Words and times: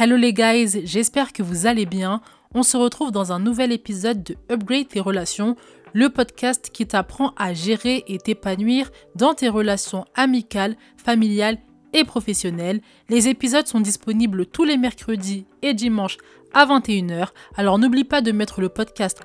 Hello 0.00 0.16
les 0.16 0.32
guys, 0.32 0.86
j'espère 0.86 1.34
que 1.34 1.42
vous 1.42 1.66
allez 1.66 1.84
bien. 1.84 2.22
On 2.54 2.62
se 2.62 2.78
retrouve 2.78 3.12
dans 3.12 3.30
un 3.30 3.38
nouvel 3.38 3.72
épisode 3.72 4.22
de 4.22 4.36
Upgrade 4.50 4.88
tes 4.88 5.00
relations, 5.00 5.54
le 5.92 6.08
podcast 6.08 6.70
qui 6.72 6.86
t'apprend 6.86 7.34
à 7.36 7.52
gérer 7.52 8.02
et 8.08 8.16
t'épanouir 8.16 8.90
dans 9.16 9.34
tes 9.34 9.50
relations 9.50 10.06
amicales, 10.14 10.76
familiales 10.96 11.58
et 11.92 12.04
professionnelles. 12.04 12.80
Les 13.10 13.28
épisodes 13.28 13.66
sont 13.66 13.80
disponibles 13.80 14.46
tous 14.46 14.64
les 14.64 14.78
mercredis 14.78 15.44
et 15.60 15.74
dimanches 15.74 16.16
à 16.54 16.64
21h, 16.64 17.28
alors 17.56 17.78
n'oublie 17.78 18.04
pas 18.04 18.22
de 18.22 18.32
mettre 18.32 18.62
le 18.62 18.70
podcast 18.70 19.20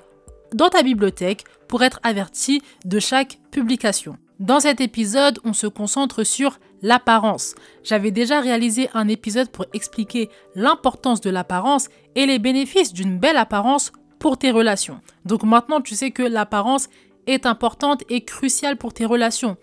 dans 0.52 0.68
ta 0.68 0.82
bibliothèque 0.82 1.44
pour 1.66 1.82
être 1.82 1.98
averti 2.02 2.60
de 2.84 2.98
chaque 2.98 3.38
publication. 3.50 4.18
Dans 4.38 4.60
cet 4.60 4.80
épisode, 4.80 5.40
on 5.42 5.52
se 5.52 5.66
concentre 5.66 6.22
sur 6.22 6.60
l'apparence. 6.80 7.56
J'avais 7.82 8.12
déjà 8.12 8.40
réalisé 8.40 8.88
un 8.94 9.08
épisode 9.08 9.48
pour 9.48 9.66
expliquer 9.72 10.30
l'importance 10.54 11.20
de 11.20 11.30
l'apparence 11.30 11.88
et 12.14 12.24
les 12.24 12.38
bénéfices 12.38 12.92
d'une 12.92 13.18
belle 13.18 13.36
apparence 13.36 13.90
pour 14.20 14.38
tes 14.38 14.52
relations. 14.52 15.00
Donc 15.24 15.42
maintenant, 15.42 15.80
tu 15.80 15.96
sais 15.96 16.12
que 16.12 16.22
l'apparence 16.22 16.88
est 17.26 17.46
importante 17.46 18.04
et 18.08 18.24
cruciale 18.24 18.76
pour 18.76 18.94
tes 18.94 19.06
relations. 19.06 19.56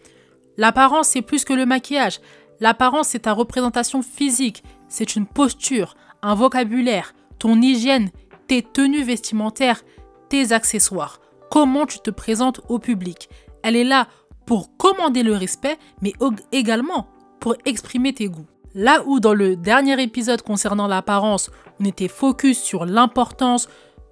L'apparence, 0.57 1.07
c'est 1.07 1.21
plus 1.21 1.45
que 1.45 1.53
le 1.53 1.65
maquillage. 1.65 2.19
L'apparence, 2.59 3.09
c'est 3.09 3.19
ta 3.19 3.33
représentation 3.33 4.01
physique, 4.01 4.63
c'est 4.89 5.15
une 5.15 5.25
posture, 5.25 5.95
un 6.21 6.35
vocabulaire, 6.35 7.13
ton 7.39 7.61
hygiène, 7.61 8.09
tes 8.47 8.61
tenues 8.61 9.03
vestimentaires, 9.03 9.83
tes 10.29 10.51
accessoires, 10.51 11.19
comment 11.49 11.85
tu 11.85 11.99
te 11.99 12.09
présentes 12.09 12.61
au 12.67 12.79
public? 12.79 13.29
Elle 13.63 13.75
est 13.75 13.83
là 13.83 14.07
pour 14.45 14.75
commander 14.77 15.23
le 15.23 15.33
respect, 15.33 15.77
mais 16.01 16.13
également 16.51 17.07
pour 17.39 17.55
exprimer 17.65 18.13
tes 18.13 18.27
goûts. 18.27 18.47
Là 18.73 19.03
où 19.05 19.19
dans 19.19 19.33
le 19.33 19.55
dernier 19.55 20.01
épisode 20.01 20.41
concernant 20.41 20.87
l'apparence, 20.87 21.49
on 21.79 21.85
était 21.85 22.07
focus 22.07 22.61
sur 22.61 22.85
l'importance 22.85 23.69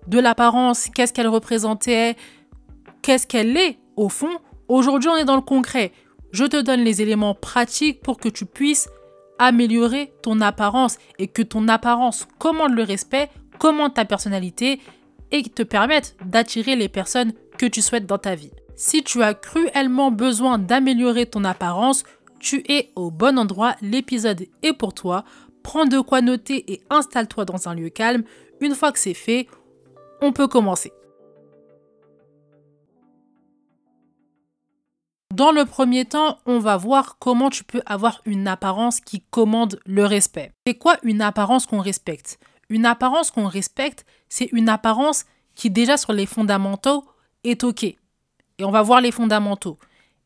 de 0.08 0.20
l'apparence, 0.20 0.89
qu'est-ce 0.94 1.14
qu'elle 1.14 1.28
représentait, 1.28 2.16
qu'est-ce 3.02 3.28
qu'elle 3.28 3.56
est 3.58 3.78
au 3.95 4.09
fond, 4.09 4.39
aujourd'hui 4.67 5.09
on 5.09 5.17
est 5.17 5.26
dans 5.26 5.36
le 5.36 5.42
concret. 5.42 5.92
Je 6.31 6.45
te 6.45 6.59
donne 6.61 6.81
les 6.81 7.02
éléments 7.02 7.36
pratiques 7.36 8.02
pour 8.02 8.17
que 8.17 8.30
tu 8.30 8.45
puisses 8.45 8.89
améliorer 9.38 10.14
ton 10.22 10.42
apparence 10.42 10.98
et 11.20 11.28
que 11.28 11.42
ton 11.42 11.67
apparence 11.67 12.28
commande 12.39 12.73
le 12.73 12.84
respect, 12.84 13.30
commande 13.59 13.94
ta 13.94 14.06
personnalité 14.06 14.80
et 15.31 15.44
te 15.44 15.64
permette 15.64 16.16
d'attirer 16.26 16.76
les 16.76 16.89
personnes 16.89 17.34
que 17.58 17.66
tu 17.66 17.81
souhaites 17.81 18.06
dans 18.06 18.17
ta 18.17 18.36
vie. 18.36 18.52
Si 18.86 19.02
tu 19.02 19.23
as 19.23 19.34
cruellement 19.34 20.12
besoin 20.12 20.58
d'améliorer 20.58 21.26
ton 21.26 21.45
apparence, 21.45 22.03
tu 22.42 22.66
es 22.67 22.92
au 22.98 23.12
bon 23.12 23.39
endroit, 23.39 23.78
l'épisode 23.81 24.45
est 24.62 24.73
pour 24.73 24.94
toi. 24.94 25.23
Prends 25.64 25.86
de 25.86 26.02
quoi 26.02 26.20
noter 26.22 26.70
et 26.70 26.81
installe-toi 26.89 27.45
dans 27.45 27.70
un 27.70 27.76
lieu 27.76 27.88
calme. 27.88 28.23
Une 28.59 28.76
fois 28.76 28.92
que 28.92 29.00
c'est 29.00 29.14
fait, 29.14 29.48
on 30.22 30.34
peut 30.34 30.50
commencer. 30.50 30.92
Dans 35.34 35.54
le 35.54 35.64
premier 35.64 36.04
temps, 36.04 36.39
on 36.45 36.59
va 36.59 36.76
voir 36.76 37.16
comment 37.20 37.50
tu 37.50 37.64
peux 37.64 37.81
avoir 37.86 38.22
une 38.26 38.50
apparence 38.50 39.00
qui 39.00 39.22
commande 39.22 39.80
le 39.86 40.04
respect. 40.04 40.52
C'est 40.67 40.78
quoi 40.78 40.98
une 41.04 41.22
apparence 41.22 41.67
qu'on 41.67 41.80
respecte? 41.80 42.38
Une 42.67 42.86
apparence 42.86 43.31
qu'on 43.31 43.48
respecte, 43.48 44.06
c'est 44.28 44.50
une 44.52 44.67
apparence 44.67 45.23
qui 45.56 45.70
déjà 45.70 45.95
sur 45.95 46.11
les 46.11 46.26
fondamentaux 46.26 47.06
est 47.45 47.64
OK. 47.64 47.95
Et 48.58 48.66
on 48.66 48.72
va 48.72 48.82
voir 48.82 49.02
les 49.02 49.12
fondamentaux. 49.12 49.78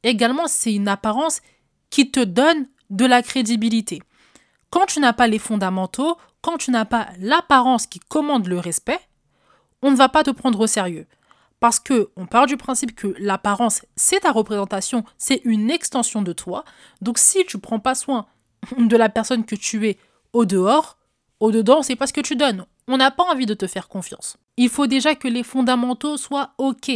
Également, 0.04 0.48
c'est 0.48 0.74
une 0.74 0.88
apparence 0.88 1.42
qui 1.90 2.12
te 2.12 2.20
donne 2.20 2.68
de 2.90 3.06
la 3.06 3.22
crédibilité. 3.22 4.02
Quand 4.70 4.86
tu 4.86 5.00
n'as 5.00 5.14
pas 5.14 5.28
les 5.28 5.40
fondamentaux, 5.40 6.18
quand 6.42 6.58
tu 6.58 6.72
n'as 6.72 6.86
pas 6.86 7.08
l'apparence 7.20 7.88
qui 7.88 8.00
commande 8.00 8.48
le 8.48 8.60
respect, 8.60 9.00
on 9.82 9.92
ne 9.92 9.96
va 9.96 10.10
pas 10.10 10.24
te 10.24 10.32
prendre 10.32 10.60
au 10.60 10.68
sérieux. 10.68 11.08
Parce 11.60 11.80
que 11.80 12.10
on 12.16 12.26
part 12.26 12.46
du 12.46 12.58
principe 12.58 12.96
que 12.96 13.16
l'apparence, 13.18 13.82
c'est 13.96 14.22
ta 14.22 14.32
représentation, 14.32 15.04
c'est 15.18 15.42
une 15.44 15.72
extension 15.72 16.22
de 16.22 16.34
toi. 16.34 16.64
Donc 17.02 17.18
si 17.18 17.46
tu 17.46 17.58
prends 17.58 17.80
pas 17.80 17.96
soin 17.96 18.28
de 18.78 18.98
la 18.98 19.10
personne 19.10 19.46
que 19.46 19.56
tu 19.56 19.88
es 19.88 19.98
au 20.34 20.46
dehors, 20.46 20.98
au 21.40 21.52
dedans, 21.52 21.82
c'est 21.82 21.96
pas 21.96 22.08
ce 22.08 22.14
que 22.14 22.22
tu 22.22 22.36
donnes. 22.36 22.66
On 22.88 22.98
n'a 22.98 23.12
pas 23.12 23.24
envie 23.24 23.46
de 23.46 23.54
te 23.54 23.68
faire 23.68 23.88
confiance. 23.88 24.38
Il 24.58 24.70
faut 24.70 24.88
déjà 24.88 25.16
que 25.16 25.28
les 25.28 25.44
fondamentaux 25.44 26.18
soient 26.18 26.54
OK. 26.58 26.92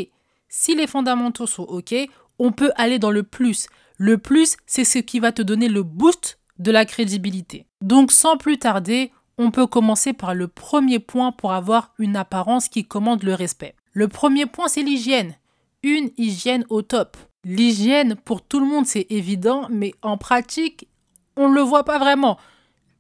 Si 0.53 0.75
les 0.75 0.85
fondamentaux 0.85 1.47
sont 1.47 1.63
OK, 1.63 1.95
on 2.37 2.51
peut 2.51 2.73
aller 2.75 2.99
dans 2.99 3.09
le 3.09 3.23
plus. 3.23 3.67
Le 3.97 4.17
plus, 4.17 4.57
c'est 4.65 4.83
ce 4.83 4.99
qui 4.99 5.21
va 5.21 5.31
te 5.31 5.41
donner 5.41 5.69
le 5.69 5.81
boost 5.81 6.39
de 6.59 6.71
la 6.71 6.83
crédibilité. 6.83 7.67
Donc 7.79 8.11
sans 8.11 8.35
plus 8.35 8.59
tarder, 8.59 9.13
on 9.37 9.49
peut 9.49 9.65
commencer 9.65 10.11
par 10.11 10.35
le 10.35 10.49
premier 10.49 10.99
point 10.99 11.31
pour 11.31 11.53
avoir 11.53 11.93
une 11.99 12.17
apparence 12.17 12.67
qui 12.67 12.83
commande 12.83 13.23
le 13.23 13.33
respect. 13.33 13.75
Le 13.93 14.09
premier 14.09 14.45
point, 14.45 14.67
c'est 14.67 14.83
l'hygiène. 14.83 15.35
Une 15.83 16.11
hygiène 16.17 16.65
au 16.69 16.81
top. 16.81 17.15
L'hygiène, 17.45 18.15
pour 18.15 18.41
tout 18.41 18.59
le 18.59 18.65
monde, 18.65 18.85
c'est 18.85 19.07
évident, 19.09 19.67
mais 19.69 19.93
en 20.01 20.17
pratique, 20.17 20.89
on 21.37 21.47
ne 21.47 21.55
le 21.55 21.61
voit 21.61 21.85
pas 21.85 21.97
vraiment. 21.97 22.37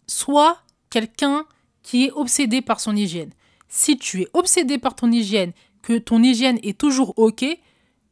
Soit 0.07 0.57
quelqu'un 0.89 1.45
qui 1.83 2.05
est 2.05 2.11
obsédé 2.11 2.61
par 2.61 2.79
son 2.79 2.95
hygiène. 2.95 3.33
Si 3.67 3.97
tu 3.97 4.21
es 4.21 4.27
obsédé 4.33 4.77
par 4.77 4.95
ton 4.95 5.11
hygiène 5.11 5.51
que 5.81 5.97
ton 5.97 6.21
hygiène 6.21 6.59
est 6.63 6.77
toujours 6.77 7.13
OK, 7.17 7.45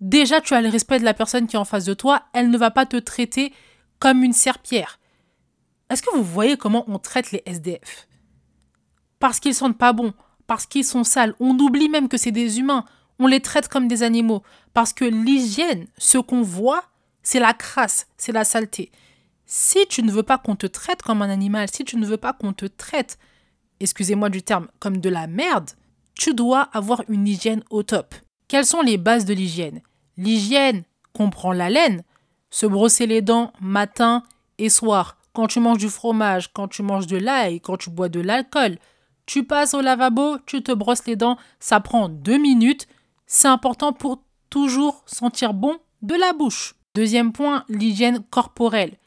déjà 0.02 0.42
tu 0.42 0.54
as 0.54 0.62
le 0.62 0.70
respect 0.70 1.00
de 1.00 1.06
la 1.06 1.14
personne 1.14 1.48
qui 1.48 1.56
est 1.56 1.60
en 1.60 1.66
face 1.66 1.86
de 1.86 1.94
toi, 1.94 2.24
elle 2.34 2.50
ne 2.50 2.58
va 2.58 2.72
pas 2.72 2.86
te 2.86 2.98
traiter 2.98 3.54
comme 4.00 4.24
une 4.24 4.34
serpillère. 4.34 5.00
Est-ce 5.90 6.02
que 6.02 6.16
vous 6.16 6.24
voyez 6.24 6.58
comment 6.58 6.86
on 6.88 7.00
traite 7.00 7.32
les 7.32 7.44
SDF 7.46 8.08
Parce 9.20 9.40
qu'ils 9.40 9.56
sentent 9.56 9.78
pas 9.78 9.94
bons, 9.94 10.14
parce 10.48 10.66
qu'ils 10.66 10.86
sont 10.86 11.04
sales, 11.04 11.34
on 11.40 11.58
oublie 11.58 11.90
même 11.90 12.10
que 12.10 12.18
c'est 12.18 12.32
des 12.32 12.60
humains, 12.60 12.86
on 13.18 13.28
les 13.28 13.42
traite 13.42 13.68
comme 13.68 13.88
des 13.88 14.04
animaux, 14.04 14.44
parce 14.74 14.94
que 14.94 15.06
l'hygiène, 15.06 15.88
ce 15.98 16.18
qu'on 16.18 16.42
voit, 16.42 16.84
c'est 17.24 17.40
la 17.40 17.54
crasse, 17.54 18.08
c'est 18.18 18.32
la 18.32 18.44
saleté. 18.44 18.92
Si 19.46 19.86
tu 19.88 20.04
ne 20.04 20.12
veux 20.12 20.24
pas 20.24 20.38
qu'on 20.38 20.56
te 20.56 20.68
traite 20.68 21.02
comme 21.02 21.22
un 21.22 21.30
animal, 21.30 21.68
si 21.72 21.84
tu 21.84 21.98
ne 21.98 22.06
veux 22.06 22.18
pas 22.18 22.34
qu'on 22.34 22.54
te 22.54 22.66
traite, 22.66 23.18
excusez-moi 23.80 24.30
du 24.30 24.44
terme, 24.44 24.68
comme 24.80 24.98
de 24.98 25.10
la 25.10 25.28
merde, 25.28 25.72
tu 26.20 26.34
dois 26.34 26.64
avoir 26.74 27.02
une 27.08 27.28
hygiène 27.28 27.64
au 27.70 27.82
top. 27.82 28.14
Quelles 28.50 28.66
sont 28.66 28.82
les 28.82 28.98
bases 28.98 29.24
de 29.24 29.34
l'hygiène? 29.34 29.82
L'hygiène 30.18 30.84
comprend 31.14 31.54
la 31.54 31.70
laine, 31.70 32.04
se 32.50 32.66
brosser 32.66 33.08
les 33.08 33.22
dents 33.22 33.54
matin 33.62 34.24
et 34.58 34.68
soir, 34.68 35.18
quand 35.32 35.48
tu 35.48 35.62
manges 35.62 35.78
du 35.78 35.88
fromage, 35.88 36.52
quand 36.52 36.68
tu 36.68 36.84
manges 36.84 37.08
de 37.08 37.16
l'ail, 37.16 37.62
quand 37.62 37.78
tu 37.78 37.90
bois 37.90 38.10
de 38.10 38.20
l'alcool. 38.20 38.80
Tu 39.28 39.46
passes 39.46 39.74
au 39.74 39.80
lavabo, 39.80 40.40
tu 40.46 40.62
te 40.62 40.74
brosses 40.74 41.06
les 41.06 41.16
dents, 41.16 41.38
ça 41.62 41.80
prend 41.80 42.10
deux 42.10 42.38
minutes. 42.38 42.88
C'est 43.26 43.48
important 43.48 43.94
pour 43.94 44.22
toujours 44.50 45.04
sentir 45.06 45.54
bon 45.54 45.78
de 46.02 46.16
la 46.16 46.34
bouche. 46.34 46.76
Deuxième 46.96 47.32
point, 47.32 47.64
l'hygiène 47.70 48.24
corporelle. 48.30 48.98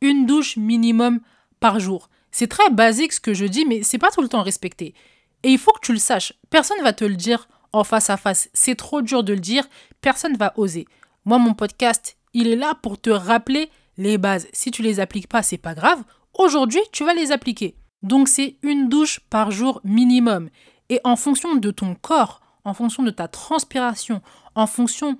Une 0.00 0.24
douche 0.24 0.56
minimum 0.56 1.20
par 1.60 1.80
jour. 1.80 2.08
C'est 2.30 2.46
très 2.46 2.70
basique 2.70 3.12
ce 3.12 3.20
que 3.20 3.34
je 3.34 3.44
dis, 3.44 3.66
mais 3.66 3.82
c'est 3.82 3.98
pas 3.98 4.10
tout 4.10 4.22
le 4.22 4.28
temps 4.28 4.42
respecté. 4.42 4.94
Et 5.42 5.50
il 5.50 5.58
faut 5.58 5.72
que 5.72 5.84
tu 5.84 5.92
le 5.92 5.98
saches. 5.98 6.32
Personne 6.50 6.78
ne 6.78 6.84
va 6.84 6.92
te 6.92 7.04
le 7.04 7.16
dire 7.16 7.48
en 7.72 7.84
face 7.84 8.10
à 8.10 8.16
face. 8.16 8.48
C'est 8.52 8.76
trop 8.76 9.02
dur 9.02 9.24
de 9.24 9.32
le 9.32 9.40
dire. 9.40 9.64
Personne 10.00 10.32
ne 10.32 10.38
va 10.38 10.52
oser. 10.56 10.86
Moi, 11.24 11.38
mon 11.38 11.54
podcast, 11.54 12.16
il 12.34 12.48
est 12.48 12.56
là 12.56 12.74
pour 12.82 13.00
te 13.00 13.10
rappeler 13.10 13.70
les 13.96 14.18
bases. 14.18 14.48
Si 14.52 14.70
tu 14.70 14.82
les 14.82 15.00
appliques 15.00 15.28
pas, 15.28 15.42
c'est 15.42 15.58
pas 15.58 15.74
grave. 15.74 16.02
Aujourd'hui, 16.34 16.80
tu 16.92 17.04
vas 17.04 17.14
les 17.14 17.32
appliquer. 17.32 17.76
Donc, 18.02 18.28
c'est 18.28 18.56
une 18.62 18.88
douche 18.88 19.20
par 19.30 19.50
jour 19.50 19.80
minimum. 19.84 20.48
Et 20.88 21.00
en 21.04 21.16
fonction 21.16 21.56
de 21.56 21.70
ton 21.70 21.94
corps, 21.94 22.40
en 22.64 22.74
fonction 22.74 23.02
de 23.02 23.10
ta 23.10 23.28
transpiration, 23.28 24.22
en 24.54 24.66
fonction 24.66 25.18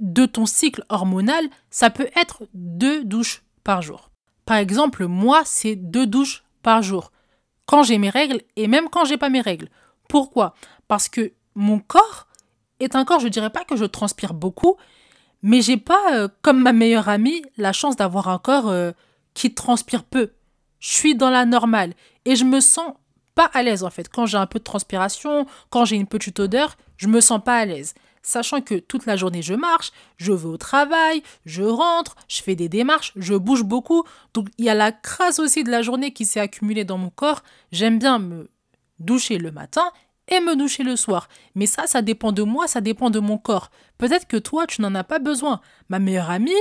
de 0.00 0.26
ton 0.26 0.46
cycle 0.46 0.84
hormonal, 0.88 1.48
ça 1.70 1.90
peut 1.90 2.08
être 2.16 2.44
deux 2.54 3.04
douches 3.04 3.42
par 3.64 3.82
jour. 3.82 4.10
Par 4.44 4.56
exemple, 4.56 5.06
moi, 5.06 5.42
c'est 5.44 5.76
deux 5.76 6.06
douches 6.06 6.44
par 6.62 6.82
jour 6.82 7.11
quand 7.66 7.82
j'ai 7.82 7.98
mes 7.98 8.10
règles 8.10 8.40
et 8.56 8.68
même 8.68 8.88
quand 8.88 9.04
j'ai 9.04 9.16
pas 9.16 9.28
mes 9.28 9.40
règles. 9.40 9.68
Pourquoi? 10.08 10.54
Parce 10.88 11.08
que 11.08 11.32
mon 11.54 11.78
corps 11.78 12.26
est 12.80 12.96
un 12.96 13.04
corps, 13.04 13.20
je 13.20 13.28
dirais 13.28 13.50
pas 13.50 13.64
que 13.64 13.76
je 13.76 13.84
transpire 13.84 14.34
beaucoup, 14.34 14.76
mais 15.42 15.60
j'ai 15.60 15.76
pas, 15.76 16.14
euh, 16.14 16.28
comme 16.42 16.62
ma 16.62 16.72
meilleure 16.72 17.08
amie, 17.08 17.42
la 17.56 17.72
chance 17.72 17.96
d'avoir 17.96 18.28
un 18.28 18.38
corps 18.38 18.68
euh, 18.68 18.92
qui 19.34 19.54
transpire 19.54 20.04
peu. 20.04 20.32
Je 20.78 20.92
suis 20.92 21.14
dans 21.14 21.30
la 21.30 21.44
normale 21.44 21.94
et 22.24 22.36
je 22.36 22.44
me 22.44 22.60
sens 22.60 22.92
pas 23.34 23.50
à 23.54 23.62
l'aise 23.62 23.84
en 23.84 23.90
fait. 23.90 24.08
Quand 24.08 24.26
j'ai 24.26 24.36
un 24.36 24.46
peu 24.46 24.58
de 24.58 24.64
transpiration, 24.64 25.46
quand 25.70 25.84
j'ai 25.84 25.96
une 25.96 26.06
petite 26.06 26.40
odeur, 26.40 26.76
je 26.96 27.08
me 27.08 27.20
sens 27.20 27.40
pas 27.42 27.56
à 27.56 27.64
l'aise 27.64 27.94
sachant 28.22 28.60
que 28.60 28.76
toute 28.76 29.06
la 29.06 29.16
journée 29.16 29.42
je 29.42 29.54
marche, 29.54 29.92
je 30.16 30.32
vais 30.32 30.48
au 30.48 30.56
travail, 30.56 31.22
je 31.44 31.62
rentre, 31.62 32.16
je 32.28 32.42
fais 32.42 32.54
des 32.54 32.68
démarches, 32.68 33.12
je 33.16 33.34
bouge 33.34 33.64
beaucoup. 33.64 34.04
Donc 34.34 34.48
il 34.58 34.64
y 34.64 34.70
a 34.70 34.74
la 34.74 34.92
crasse 34.92 35.38
aussi 35.38 35.64
de 35.64 35.70
la 35.70 35.82
journée 35.82 36.12
qui 36.12 36.24
s'est 36.24 36.40
accumulée 36.40 36.84
dans 36.84 36.98
mon 36.98 37.10
corps. 37.10 37.42
J'aime 37.72 37.98
bien 37.98 38.18
me 38.18 38.50
doucher 38.98 39.38
le 39.38 39.50
matin 39.50 39.90
et 40.28 40.40
me 40.40 40.56
doucher 40.56 40.82
le 40.82 40.96
soir. 40.96 41.28
Mais 41.54 41.66
ça, 41.66 41.86
ça 41.86 42.02
dépend 42.02 42.32
de 42.32 42.42
moi, 42.42 42.66
ça 42.66 42.80
dépend 42.80 43.10
de 43.10 43.18
mon 43.18 43.38
corps. 43.38 43.70
Peut-être 43.98 44.26
que 44.26 44.36
toi, 44.36 44.66
tu 44.66 44.80
n'en 44.80 44.94
as 44.94 45.04
pas 45.04 45.18
besoin. 45.18 45.60
Ma 45.88 45.98
meilleure 45.98 46.30
amie, 46.30 46.52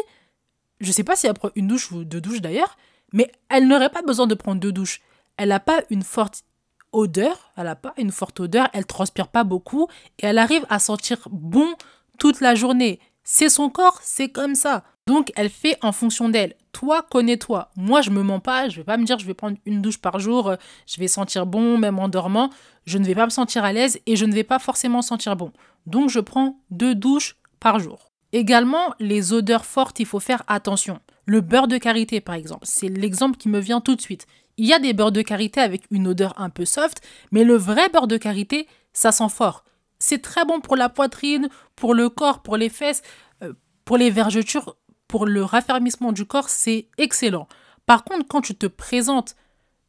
je 0.80 0.92
sais 0.92 1.04
pas 1.04 1.16
si 1.16 1.28
elle 1.28 1.34
prend 1.34 1.52
une 1.56 1.68
douche 1.68 1.92
ou 1.92 2.04
deux 2.04 2.22
douches 2.22 2.42
d'ailleurs, 2.42 2.78
mais 3.13 3.31
elle 3.50 3.68
n'aurait 3.68 3.90
pas 3.90 4.02
besoin 4.02 4.28
de 4.28 4.36
prendre 4.36 4.60
deux 4.60 4.72
douches. 4.72 5.02
Elle 5.38 5.50
n'a 5.50 5.60
pas 5.60 5.81
une 5.90 6.04
forte 6.04 6.44
odeur, 6.92 7.52
elle 7.58 7.66
n'a 7.66 7.76
pas 7.76 7.94
une 7.98 8.12
forte 8.12 8.40
odeur, 8.40 8.70
elle 8.74 8.86
transpire 8.86 9.28
pas 9.28 9.44
beaucoup 9.44 9.88
et 10.20 10.26
elle 10.28 10.38
arrive 10.38 10.66
à 10.70 10.80
sentir 10.80 11.18
bon 11.32 11.74
toute 12.20 12.42
la 12.42 12.56
journée. 12.56 13.00
C'est 13.24 13.50
son 13.50 13.70
corps, 13.70 14.00
c'est 14.02 14.30
comme 14.30 14.56
ça. 14.56 14.84
Donc 15.08 15.32
elle 15.36 15.50
fait 15.50 15.78
en 15.82 15.92
fonction 15.92 16.30
d'elle. 16.30 16.56
Toi, 16.72 17.06
connais-toi. 17.10 17.70
Moi, 17.76 18.02
je 18.02 18.12
me 18.12 18.24
mens 18.24 18.40
pas, 18.40 18.70
je 18.70 18.78
vais 18.78 18.84
pas 18.84 18.98
me 18.98 19.04
dire 19.04 19.20
je 19.20 19.26
vais 19.26 19.34
prendre 19.34 19.58
une 19.66 19.82
douche 19.82 20.00
par 20.00 20.20
jour, 20.20 20.50
euh, 20.50 20.56
je 20.88 21.00
vais 21.00 21.08
sentir 21.08 21.46
bon 21.46 21.78
même 21.78 22.00
en 22.00 22.08
dormant, 22.08 22.50
je 22.86 22.98
ne 22.98 23.06
vais 23.06 23.16
pas 23.16 23.26
me 23.26 23.32
sentir 23.32 23.64
à 23.64 23.74
l'aise 23.74 24.00
et 24.06 24.16
je 24.16 24.26
ne 24.26 24.34
vais 24.34 24.44
pas 24.44 24.60
forcément 24.60 25.02
sentir 25.02 25.36
bon. 25.36 25.52
Donc 25.86 26.10
je 26.10 26.20
prends 26.20 26.60
deux 26.70 26.96
douches 26.96 27.36
par 27.60 27.80
jour. 27.80 28.12
Également, 28.34 28.94
les 29.00 29.34
odeurs 29.34 29.66
fortes, 29.66 30.00
il 30.00 30.06
faut 30.06 30.22
faire 30.22 30.44
attention. 30.48 31.00
Le 31.26 31.42
beurre 31.42 31.68
de 31.68 31.78
karité, 31.78 32.22
par 32.22 32.36
exemple, 32.36 32.66
c'est 32.66 32.88
l'exemple 32.88 33.38
qui 33.38 33.50
me 33.50 33.60
vient 33.60 33.82
tout 33.82 33.96
de 33.96 34.02
suite. 34.02 34.26
Il 34.57 34.65
y 34.65 34.74
a 34.74 34.80
des 34.80 34.94
beurres 34.94 35.12
de 35.12 35.21
karité 35.21 35.62
avec 35.62 35.83
une 35.92 36.07
odeur 36.07 36.33
un 36.39 36.50
peu 36.50 36.65
soft, 36.65 37.01
mais 37.31 37.44
le 37.44 37.56
vrai 37.56 37.89
beurre 37.89 38.07
de 38.07 38.18
karité, 38.18 38.68
ça 38.94 39.12
sent 39.12 39.30
fort. 39.30 39.63
C'est 40.00 40.21
très 40.21 40.45
bon 40.45 40.62
pour 40.62 40.75
la 40.75 40.89
poitrine, 40.89 41.50
pour 41.75 41.94
le 41.94 42.09
corps, 42.09 42.42
pour 42.42 42.57
les 42.57 42.69
fesses, 42.69 43.01
euh, 43.44 43.53
pour 43.86 43.98
les 43.98 44.09
vergetures, 44.09 44.75
pour 45.07 45.25
le 45.25 45.44
raffermissement 45.44 46.12
du 46.12 46.25
corps, 46.25 46.50
c'est 46.50 46.88
excellent. 46.98 47.48
Par 47.86 48.03
contre, 48.03 48.27
quand 48.27 48.42
tu 48.42 48.56
te 48.56 48.65
présentes 48.65 49.36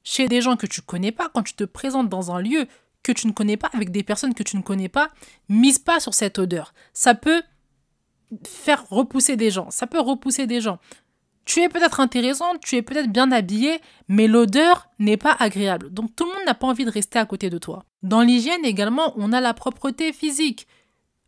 chez 0.03 0.27
des 0.27 0.41
gens 0.41 0.57
que 0.57 0.67
tu 0.67 0.83
connais 0.83 1.13
pas, 1.13 1.31
quand 1.33 1.43
tu 1.43 1.55
te 1.55 1.65
présentes 1.65 2.09
dans 2.09 2.33
un 2.33 2.41
lieu 2.41 2.67
que 3.03 3.13
tu 3.13 3.27
ne 3.27 3.33
connais 3.33 3.57
pas, 3.57 3.71
avec 3.73 3.91
des 3.91 4.03
personnes 4.03 4.35
que 4.35 4.43
tu 4.43 4.57
ne 4.57 4.63
connais 4.63 4.89
pas, 4.89 5.11
mise 5.49 5.79
pas 5.79 6.01
sur 6.01 6.15
cette 6.15 6.39
odeur. 6.39 6.75
Ça 6.93 7.15
peut 7.15 7.43
faire 8.47 8.89
repousser 8.89 9.37
des 9.37 9.51
gens. 9.51 9.71
Ça 9.71 9.87
peut 9.87 10.01
repousser 10.01 10.47
des 10.47 10.61
gens. 10.61 10.79
Tu 11.45 11.61
es 11.61 11.69
peut-être 11.69 12.01
intéressante, 12.01 12.61
tu 12.63 12.77
es 12.77 12.83
peut-être 12.83 13.11
bien 13.11 13.33
habillée, 13.33 13.81
mais 14.09 14.29
l'odeur 14.29 14.89
n'est 14.99 15.17
pas 15.17 15.37
agréable. 15.39 15.93
Donc 15.93 16.15
tout 16.15 16.25
le 16.25 16.31
monde 16.31 16.47
n'a 16.47 16.55
pas 16.55 16.69
envie 16.69 16.85
de 16.85 16.91
rester 16.91 17.19
à 17.19 17.27
côté 17.27 17.51
de 17.51 17.59
toi. 17.59 17.85
Dans 18.03 18.21
l'hygiène 18.21 18.65
également, 18.65 19.13
on 19.17 19.33
a 19.33 19.41
la 19.41 19.53
propreté 19.53 20.13
physique. 20.13 20.69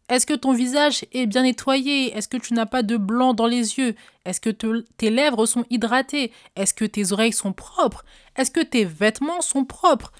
Est-ce 0.08 0.26
que 0.26 0.34
ton 0.34 0.52
visage 0.52 1.04
est 1.12 1.26
bien 1.26 1.42
nettoyé? 1.42 2.14
Est-ce 2.14 2.28
que 2.28 2.36
tu 2.36 2.52
n'as 2.54 2.66
pas 2.66 2.82
de 2.82 2.96
blanc 2.96 3.32
dans 3.32 3.46
les 3.46 3.78
yeux? 3.78 3.94
Est-ce 4.24 4.40
que 4.40 4.50
tes 4.50 5.10
lèvres 5.10 5.46
sont 5.46 5.64
hydratées? 5.70 6.30
Est-ce 6.56 6.74
que 6.74 6.84
tes 6.84 7.12
oreilles 7.12 7.32
sont 7.32 7.52
propres? 7.52 8.04
Est-ce 8.36 8.50
que 8.50 8.60
tes 8.60 8.84
vêtements 8.84 9.40
sont 9.40 9.64
propres? 9.64 10.12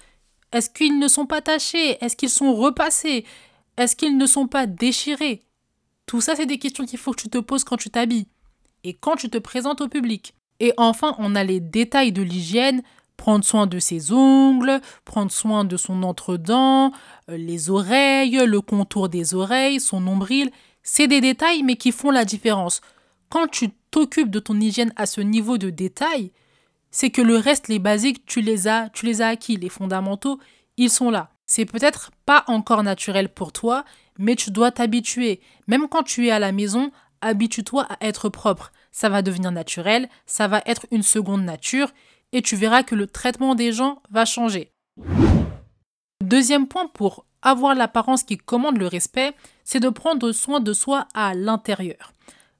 Est-ce 0.51 0.69
qu'ils 0.69 0.97
ne 0.97 1.07
sont 1.07 1.27
pas 1.27 1.41
tachés? 1.41 2.03
Est-ce 2.03 2.15
qu'ils 2.15 2.29
sont 2.29 2.55
repassés? 2.55 3.25
Est-ce 3.77 3.95
qu'ils 3.95 4.17
ne 4.17 4.25
sont 4.25 4.47
pas 4.47 4.65
déchirés? 4.65 5.43
Tout 6.05 6.19
ça, 6.21 6.35
c'est 6.35 6.45
des 6.45 6.59
questions 6.59 6.85
qu'il 6.85 6.99
faut 6.99 7.11
que 7.11 7.21
tu 7.21 7.29
te 7.29 7.37
poses 7.37 7.63
quand 7.63 7.77
tu 7.77 7.89
t'habilles 7.89 8.27
et 8.85 8.93
quand 8.93 9.17
tu 9.17 9.29
te 9.29 9.37
présentes 9.39 9.81
au 9.81 9.89
public. 9.89 10.35
Et 10.61 10.71
enfin, 10.77 11.15
on 11.17 11.35
a 11.35 11.43
les 11.43 11.59
détails 11.59 12.13
de 12.13 12.21
l'hygiène, 12.21 12.83
prendre 13.17 13.43
soin 13.43 13.65
de 13.67 13.79
ses 13.79 14.13
ongles, 14.13 14.79
prendre 15.03 15.31
soin 15.31 15.65
de 15.65 15.75
son 15.75 16.03
entre-dents, 16.03 16.91
euh, 17.29 17.35
les 17.35 17.69
oreilles, 17.69 18.39
le 18.45 18.61
contour 18.61 19.09
des 19.09 19.33
oreilles, 19.33 19.79
son 19.79 19.99
nombril. 19.99 20.51
C'est 20.83 21.07
des 21.07 21.19
détails, 21.19 21.63
mais 21.63 21.75
qui 21.75 21.91
font 21.91 22.11
la 22.11 22.25
différence. 22.25 22.81
Quand 23.29 23.47
tu 23.47 23.71
t'occupes 23.89 24.29
de 24.29 24.39
ton 24.39 24.59
hygiène 24.59 24.93
à 24.95 25.07
ce 25.07 25.19
niveau 25.19 25.57
de 25.57 25.71
détail, 25.71 26.31
c'est 26.91 27.09
que 27.09 27.23
le 27.23 27.37
reste, 27.37 27.67
les 27.67 27.79
basiques, 27.79 28.25
tu 28.25 28.39
les 28.41 28.67
as, 28.67 28.89
tu 28.89 29.07
les 29.07 29.21
as 29.21 29.29
acquis. 29.29 29.57
Les 29.57 29.69
fondamentaux, 29.69 30.39
ils 30.77 30.91
sont 30.91 31.09
là. 31.09 31.31
C'est 31.47 31.65
peut-être 31.65 32.11
pas 32.25 32.43
encore 32.47 32.83
naturel 32.83 33.29
pour 33.29 33.51
toi, 33.51 33.83
mais 34.17 34.35
tu 34.35 34.51
dois 34.51 34.71
t'habituer. 34.71 35.41
Même 35.67 35.87
quand 35.89 36.03
tu 36.03 36.27
es 36.27 36.31
à 36.31 36.39
la 36.39 36.51
maison, 36.51 36.91
habitue-toi 37.25 37.85
à 37.89 37.97
être 38.05 38.29
propre. 38.29 38.71
Ça 38.91 39.09
va 39.09 39.21
devenir 39.21 39.51
naturel, 39.51 40.07
ça 40.25 40.47
va 40.47 40.61
être 40.65 40.85
une 40.91 41.03
seconde 41.03 41.43
nature, 41.43 41.91
et 42.31 42.41
tu 42.41 42.55
verras 42.55 42.83
que 42.83 42.95
le 42.95 43.07
traitement 43.07 43.55
des 43.55 43.71
gens 43.71 44.01
va 44.09 44.25
changer. 44.25 44.71
Deuxième 46.23 46.67
point 46.67 46.87
pour 46.87 47.25
avoir 47.41 47.75
l'apparence 47.75 48.23
qui 48.23 48.37
commande 48.37 48.77
le 48.77 48.87
respect, 48.87 49.33
c'est 49.63 49.79
de 49.79 49.89
prendre 49.89 50.31
soin 50.31 50.59
de 50.59 50.73
soi 50.73 51.07
à 51.13 51.33
l'intérieur. 51.33 52.13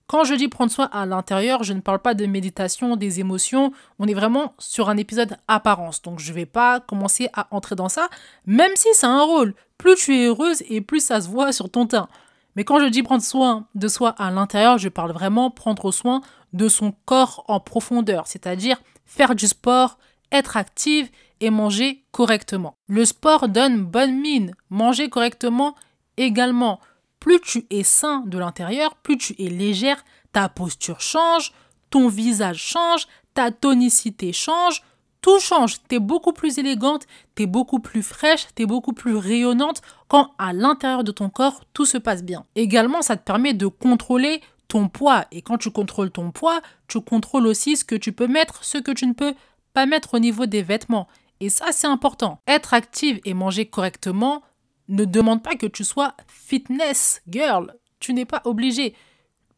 Quand 0.07 0.23
je 0.23 0.35
dis 0.35 0.47
prendre 0.47 0.71
soin 0.71 0.87
à 0.91 1.05
l'intérieur, 1.07 1.63
je 1.63 1.73
ne 1.73 1.79
parle 1.79 1.99
pas 1.99 2.13
de 2.13 2.27
méditation, 2.27 2.95
des 2.95 3.19
émotions. 3.19 3.71
On 3.97 4.07
est 4.07 4.13
vraiment 4.13 4.53
sur 4.59 4.89
un 4.89 4.97
épisode 4.97 5.35
apparence. 5.47 6.03
Donc 6.03 6.19
je 6.19 6.29
ne 6.29 6.35
vais 6.35 6.45
pas 6.45 6.79
commencer 6.79 7.29
à 7.33 7.47
entrer 7.49 7.75
dans 7.75 7.89
ça, 7.89 8.07
même 8.45 8.71
si 8.75 8.87
c'est 8.93 9.07
un 9.07 9.23
rôle. 9.23 9.55
Plus 9.79 9.95
tu 9.95 10.15
es 10.15 10.27
heureuse 10.27 10.61
et 10.69 10.81
plus 10.81 10.99
ça 11.03 11.21
se 11.21 11.29
voit 11.29 11.51
sur 11.51 11.71
ton 11.71 11.87
teint. 11.87 12.07
Mais 12.55 12.63
quand 12.63 12.79
je 12.79 12.85
dis 12.85 13.03
prendre 13.03 13.23
soin 13.23 13.67
de 13.75 13.87
soi 13.87 14.09
à 14.17 14.31
l'intérieur, 14.31 14.77
je 14.77 14.89
parle 14.89 15.11
vraiment 15.11 15.51
prendre 15.51 15.91
soin 15.91 16.21
de 16.53 16.67
son 16.67 16.93
corps 17.05 17.43
en 17.47 17.59
profondeur, 17.59 18.27
c'est-à-dire 18.27 18.77
faire 19.05 19.35
du 19.35 19.47
sport, 19.47 19.97
être 20.31 20.57
active 20.57 21.09
et 21.41 21.49
manger 21.49 22.03
correctement. 22.11 22.77
Le 22.87 23.05
sport 23.05 23.49
donne 23.49 23.83
bonne 23.83 24.19
mine, 24.19 24.53
manger 24.69 25.09
correctement 25.09 25.75
également 26.17 26.79
plus 27.19 27.41
tu 27.41 27.65
es 27.71 27.83
sain 27.83 28.23
de 28.27 28.37
l'intérieur, 28.37 28.95
plus 28.95 29.17
tu 29.17 29.35
es 29.39 29.49
légère, 29.49 30.05
ta 30.31 30.47
posture 30.47 31.01
change, 31.01 31.53
ton 31.89 32.07
visage 32.07 32.61
change, 32.61 33.07
ta 33.33 33.51
tonicité 33.51 34.31
change, 34.31 34.83
tout 35.25 35.39
change. 35.39 35.77
Tu 35.89 35.95
es 35.95 35.99
beaucoup 35.99 36.33
plus 36.33 36.59
élégante, 36.59 37.07
tu 37.35 37.43
es 37.43 37.45
beaucoup 37.47 37.79
plus 37.79 38.03
fraîche, 38.03 38.45
tu 38.55 38.61
es 38.61 38.65
beaucoup 38.67 38.93
plus 38.93 39.15
rayonnante 39.15 39.81
quand 40.07 40.29
à 40.37 40.53
l'intérieur 40.53 41.03
de 41.03 41.11
ton 41.11 41.29
corps, 41.29 41.63
tout 41.73 41.87
se 41.87 41.97
passe 41.97 42.23
bien. 42.23 42.45
Également, 42.53 43.01
ça 43.01 43.17
te 43.17 43.23
permet 43.23 43.55
de 43.55 43.65
contrôler 43.65 44.41
ton 44.67 44.87
poids. 44.87 45.25
Et 45.31 45.41
quand 45.41 45.57
tu 45.57 45.71
contrôles 45.71 46.11
ton 46.11 46.29
poids, 46.29 46.61
tu 46.87 47.01
contrôles 47.01 47.47
aussi 47.47 47.75
ce 47.75 47.83
que 47.83 47.95
tu 47.95 48.11
peux 48.11 48.27
mettre, 48.27 48.63
ce 48.63 48.77
que 48.77 48.91
tu 48.91 49.07
ne 49.07 49.13
peux 49.13 49.33
pas 49.73 49.87
mettre 49.87 50.13
au 50.13 50.19
niveau 50.19 50.45
des 50.45 50.61
vêtements. 50.61 51.07
Et 51.39 51.49
ça, 51.49 51.71
c'est 51.71 51.87
important. 51.87 52.39
Être 52.45 52.75
active 52.75 53.19
et 53.25 53.33
manger 53.33 53.65
correctement, 53.65 54.43
ne 54.89 55.05
demande 55.05 55.41
pas 55.41 55.55
que 55.55 55.65
tu 55.65 55.83
sois 55.83 56.13
fitness 56.27 57.23
girl. 57.27 57.73
Tu 57.99 58.13
n'es 58.13 58.25
pas 58.25 58.43
obligé. 58.45 58.93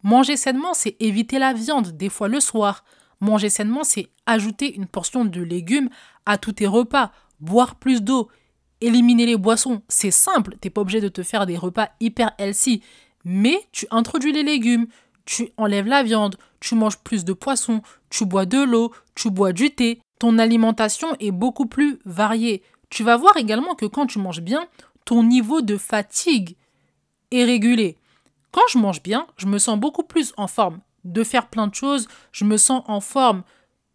Manger 0.01 0.37
sainement, 0.37 0.73
c'est 0.73 0.95
éviter 1.01 1.39
la 1.39 1.51
viande, 1.51 1.97
des 1.97 2.07
fois 2.07 2.29
le 2.29 2.39
soir. 2.39 2.85
Manger 3.19 3.49
sainement, 3.49 3.83
c'est 3.83 4.09
ajouter 4.25 4.75
une 4.75 4.87
portion 4.87 5.25
de 5.25 5.41
légumes 5.41 5.89
à 6.25 6.37
tous 6.37 6.53
tes 6.53 6.67
repas, 6.67 7.11
boire 7.39 7.75
plus 7.75 8.01
d'eau, 8.01 8.29
éliminer 8.81 9.25
les 9.25 9.37
boissons. 9.37 9.81
C'est 9.87 10.11
simple, 10.11 10.55
t'es 10.59 10.69
pas 10.69 10.81
obligé 10.81 11.01
de 11.01 11.07
te 11.07 11.23
faire 11.23 11.45
des 11.45 11.57
repas 11.57 11.89
hyper 11.99 12.31
healthy. 12.37 12.81
Mais 13.25 13.59
tu 13.71 13.87
introduis 13.91 14.31
les 14.31 14.43
légumes, 14.43 14.87
tu 15.25 15.49
enlèves 15.57 15.87
la 15.87 16.03
viande, 16.03 16.37
tu 16.59 16.75
manges 16.75 16.99
plus 16.99 17.25
de 17.25 17.33
poissons, 17.33 17.81
tu 18.09 18.25
bois 18.25 18.45
de 18.45 18.63
l'eau, 18.63 18.93
tu 19.15 19.29
bois 19.29 19.51
du 19.51 19.71
thé. 19.71 19.99
Ton 20.19 20.39
alimentation 20.39 21.09
est 21.19 21.31
beaucoup 21.31 21.65
plus 21.65 21.99
variée. 22.05 22.63
Tu 22.89 23.03
vas 23.03 23.17
voir 23.17 23.35
également 23.37 23.75
que 23.75 23.85
quand 23.85 24.05
tu 24.07 24.19
manges 24.19 24.41
bien, 24.41 24.67
ton 25.05 25.23
niveau 25.23 25.61
de 25.61 25.77
fatigue 25.77 26.55
est 27.31 27.43
régulé. 27.43 27.97
Quand 28.51 28.61
je 28.69 28.77
mange 28.77 29.03
bien, 29.03 29.27
je 29.37 29.45
me 29.45 29.59
sens 29.59 29.77
beaucoup 29.77 30.03
plus 30.03 30.33
en 30.37 30.47
forme 30.47 30.79
de 31.11 31.23
faire 31.23 31.47
plein 31.47 31.67
de 31.67 31.75
choses, 31.75 32.07
je 32.31 32.45
me 32.45 32.57
sens 32.57 32.83
en 32.87 33.01
forme 33.01 33.43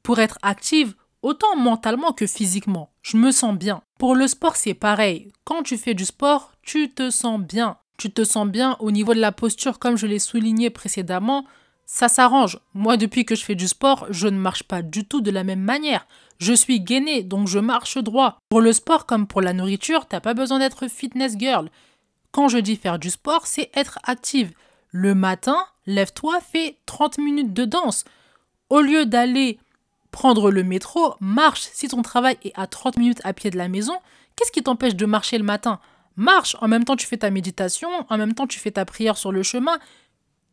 pour 0.03 0.19
être 0.19 0.39
active 0.43 0.95
autant 1.23 1.57
mentalement 1.57 2.13
que 2.13 2.27
physiquement. 2.27 2.91
Je 3.03 3.17
me 3.17 3.31
sens 3.31 3.57
bien. 3.57 3.83
Pour 3.99 4.15
le 4.15 4.27
sport, 4.27 4.57
c'est 4.57 4.75
pareil. 4.75 5.33
Quand 5.45 5.63
tu 5.63 5.79
fais 5.79 5.95
du 5.95 6.05
sport, 6.05 6.53
tu 6.63 6.91
te 6.91 7.11
sens 7.11 7.41
bien. 7.41 7.77
Tu 7.99 8.11
te 8.11 8.25
sens 8.25 8.49
bien 8.49 8.77
au 8.81 8.91
niveau 8.91 9.15
de 9.15 9.21
la 9.21 9.33
posture, 9.33 9.79
comme 9.79 9.97
je 9.97 10.07
l'ai 10.07 10.19
souligné 10.19 10.71
précédemment, 10.71 11.47
ça 11.87 12.09
s'arrange. 12.09 12.59
Moi, 12.75 12.97
depuis 12.97 13.25
que 13.25 13.35
je 13.35 13.45
fais 13.45 13.55
du 13.55 13.69
sport, 13.69 14.07
je 14.11 14.29
ne 14.29 14.39
marche 14.39 14.65
pas 14.65 14.83
du 14.83 15.05
tout 15.05 15.21
de 15.21 15.31
la 15.31 15.45
même 15.45 15.61
manière. 15.61 16.07
Je 16.39 16.53
suis 16.53 16.81
gainé, 16.81 17.23
donc 17.23 17.49
je 17.49 17.59
marche 17.59 17.99
droit. 17.99 18.39
Pour 18.49 18.61
le 18.61 18.73
sport 18.73 19.07
comme 19.07 19.27
pour 19.27 19.41
la 19.41 19.53
nourriture, 19.53 20.07
t'as 20.07 20.21
pas 20.21 20.35
besoin 20.35 20.59
d'être 20.59 20.89
fitness 20.89 21.37
girl. 21.39 21.71
Quand 22.33 22.49
je 22.49 22.59
dis 22.59 22.77
faire 22.77 22.99
du 22.99 23.11
sport, 23.11 23.47
c'est 23.47 23.71
être 23.75 23.99
active. 24.05 24.53
Le 24.93 25.15
matin, 25.15 25.57
lève-toi, 25.87 26.41
fais 26.41 26.77
30 26.87 27.19
minutes 27.19 27.55
de 27.55 27.65
danse. 27.65 28.05
Au 28.69 28.81
lieu 28.81 29.07
d'aller 29.07 29.59
prendre 30.11 30.51
le 30.51 30.63
métro, 30.63 31.15
marche. 31.19 31.63
Si 31.73 31.89
ton 31.89 32.03
travail 32.03 32.37
est 32.45 32.53
à 32.55 32.67
30 32.67 32.99
minutes 32.99 33.21
à 33.25 33.33
pied 33.33 33.51
de 33.51 33.57
la 33.57 33.69
maison, 33.69 33.95
qu'est-ce 34.37 34.53
qui 34.53 34.63
t'empêche 34.63 34.95
de 34.95 35.07
marcher 35.07 35.39
le 35.39 35.45
matin? 35.45 35.81
Marche, 36.17 36.57
en 36.61 36.69
même 36.69 36.85
temps 36.85 36.95
tu 36.95 37.07
fais 37.07 37.17
ta 37.17 37.31
méditation, 37.31 37.89
en 38.11 38.19
même 38.19 38.35
temps 38.35 38.47
tu 38.47 38.59
fais 38.59 38.71
ta 38.71 38.85
prière 38.85 39.17
sur 39.17 39.33
le 39.33 39.43
chemin. 39.43 39.79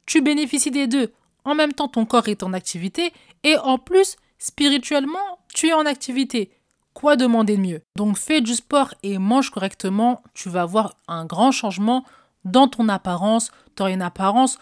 Tu 0.06 0.22
bénéficies 0.22 0.72
des 0.72 0.88
deux. 0.88 1.12
En 1.44 1.54
même 1.54 1.74
temps 1.74 1.90
ton 1.90 2.06
corps 2.06 2.30
est 2.30 2.42
en 2.42 2.54
activité 2.54 3.12
et 3.44 3.58
en 3.58 3.78
plus, 3.78 4.16
spirituellement, 4.38 5.40
tu 5.54 5.68
es 5.68 5.74
en 5.74 5.86
activité. 5.86 6.52
Quoi 6.94 7.18
demander 7.18 7.58
de 7.58 7.62
mieux? 7.62 7.82
Donc 7.98 8.18
fais 8.18 8.40
du 8.40 8.56
sport 8.56 8.94
et 9.04 9.18
mange 9.18 9.52
correctement, 9.52 10.24
tu 10.34 10.50
vas 10.50 10.66
voir 10.66 10.96
un 11.10 11.26
grand 11.26 11.52
changement 11.52 12.06
dans 12.46 12.68
ton 12.68 12.90
apparence. 12.90 13.52
Tu 13.76 13.82
auras 13.84 13.92
une 13.92 14.02
apparence 14.02 14.58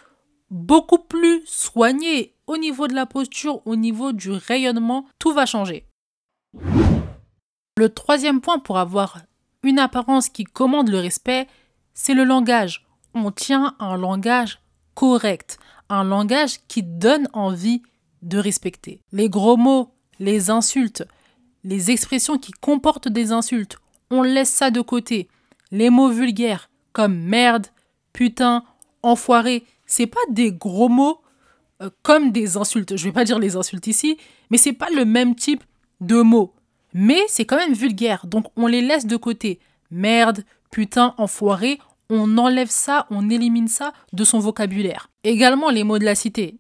beaucoup 0.50 1.00
plus 1.00 1.44
soignée 1.46 2.36
au 2.48 2.58
niveau 2.58 2.88
de 2.88 2.96
la 2.96 3.06
posture, 3.06 3.66
au 3.66 3.76
niveau 3.76 4.14
du 4.14 4.32
rayonnement, 4.32 5.06
tout 5.20 5.34
va 5.34 5.46
changer. 5.46 5.86
Le 7.78 7.90
troisième 7.90 8.42
point 8.42 8.60
pour 8.60 8.78
avoir 8.78 9.20
une 9.64 9.80
apparence 9.80 10.30
qui 10.30 10.46
commande 10.46 10.90
le 10.90 11.00
respect, 11.00 11.48
c'est 11.94 12.14
le 12.14 12.24
langage. 12.24 12.88
On 13.14 13.32
tient 13.32 13.76
un 13.80 13.98
langage 13.98 14.62
correct, 14.96 15.60
un 15.90 16.04
langage 16.04 16.60
qui 16.68 16.84
donne 16.84 17.28
envie 17.34 17.82
de 18.22 18.38
respecter. 18.38 19.02
Les 19.12 19.30
gros 19.30 19.58
mots, 19.58 19.94
les 20.20 20.50
insultes, 20.50 21.06
les 21.64 21.92
expressions 21.92 22.38
qui 22.38 22.52
comportent 22.52 23.10
des 23.10 23.32
insultes, 23.32 23.78
on 24.10 24.24
laisse 24.24 24.50
ça 24.50 24.72
de 24.72 24.82
côté. 24.82 25.28
Les 25.72 25.90
mots 25.90 26.10
vulgaires 26.10 26.70
merde, 27.06 27.68
putain, 28.14 28.64
enfoiré, 29.04 29.64
c'est 29.86 30.08
pas 30.08 30.20
des 30.30 30.52
gros 30.52 30.90
mots 30.90 31.22
euh, 31.82 31.90
comme 32.02 32.32
des 32.32 32.58
insultes. 32.58 32.98
Je 32.98 33.04
vais 33.04 33.12
pas 33.12 33.24
dire 33.24 33.40
les 33.40 33.56
insultes 33.56 33.88
ici, 33.88 34.18
mais 34.50 34.58
c'est 34.58 34.74
pas 34.74 34.90
le 34.90 35.06
même 35.06 35.36
type 35.36 35.64
de 36.02 36.22
mots. 36.22 36.54
Mais 36.94 37.20
c'est 37.28 37.46
quand 37.46 37.58
même 37.58 37.74
vulgaire, 37.74 38.26
donc 38.26 38.48
on 38.56 38.68
les 38.68 38.82
laisse 38.82 39.06
de 39.06 39.18
côté. 39.18 39.60
Merde, 39.92 40.44
putain, 40.72 41.14
enfoiré, 41.18 41.80
on 42.10 42.38
enlève 42.38 42.70
ça, 42.70 43.06
on 43.10 43.30
élimine 43.30 43.68
ça 43.68 43.94
de 44.14 44.24
son 44.24 44.40
vocabulaire. 44.40 45.10
Également 45.24 45.70
les 45.70 45.84
mots 45.84 46.00
de 46.00 46.06
la 46.06 46.16
cité. 46.16 46.58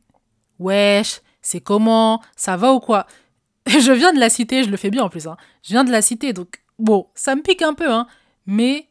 Wesh, 0.59 1.21
c'est 1.41 1.61
comment? 1.61 2.21
Ça 2.35 2.57
va 2.57 2.73
ou 2.73 2.79
quoi? 2.79 3.07
Je 3.67 3.91
viens 3.91 4.13
de 4.13 4.19
la 4.19 4.29
cité, 4.29 4.63
je 4.63 4.69
le 4.69 4.77
fais 4.77 4.89
bien 4.89 5.03
en 5.03 5.09
plus. 5.09 5.27
Hein. 5.27 5.37
Je 5.63 5.69
viens 5.69 5.83
de 5.83 5.91
la 5.91 6.01
cité, 6.01 6.33
donc 6.33 6.61
bon, 6.79 7.07
ça 7.15 7.35
me 7.35 7.41
pique 7.41 7.61
un 7.61 7.73
peu, 7.73 7.91
hein. 7.91 8.07
Mais 8.45 8.86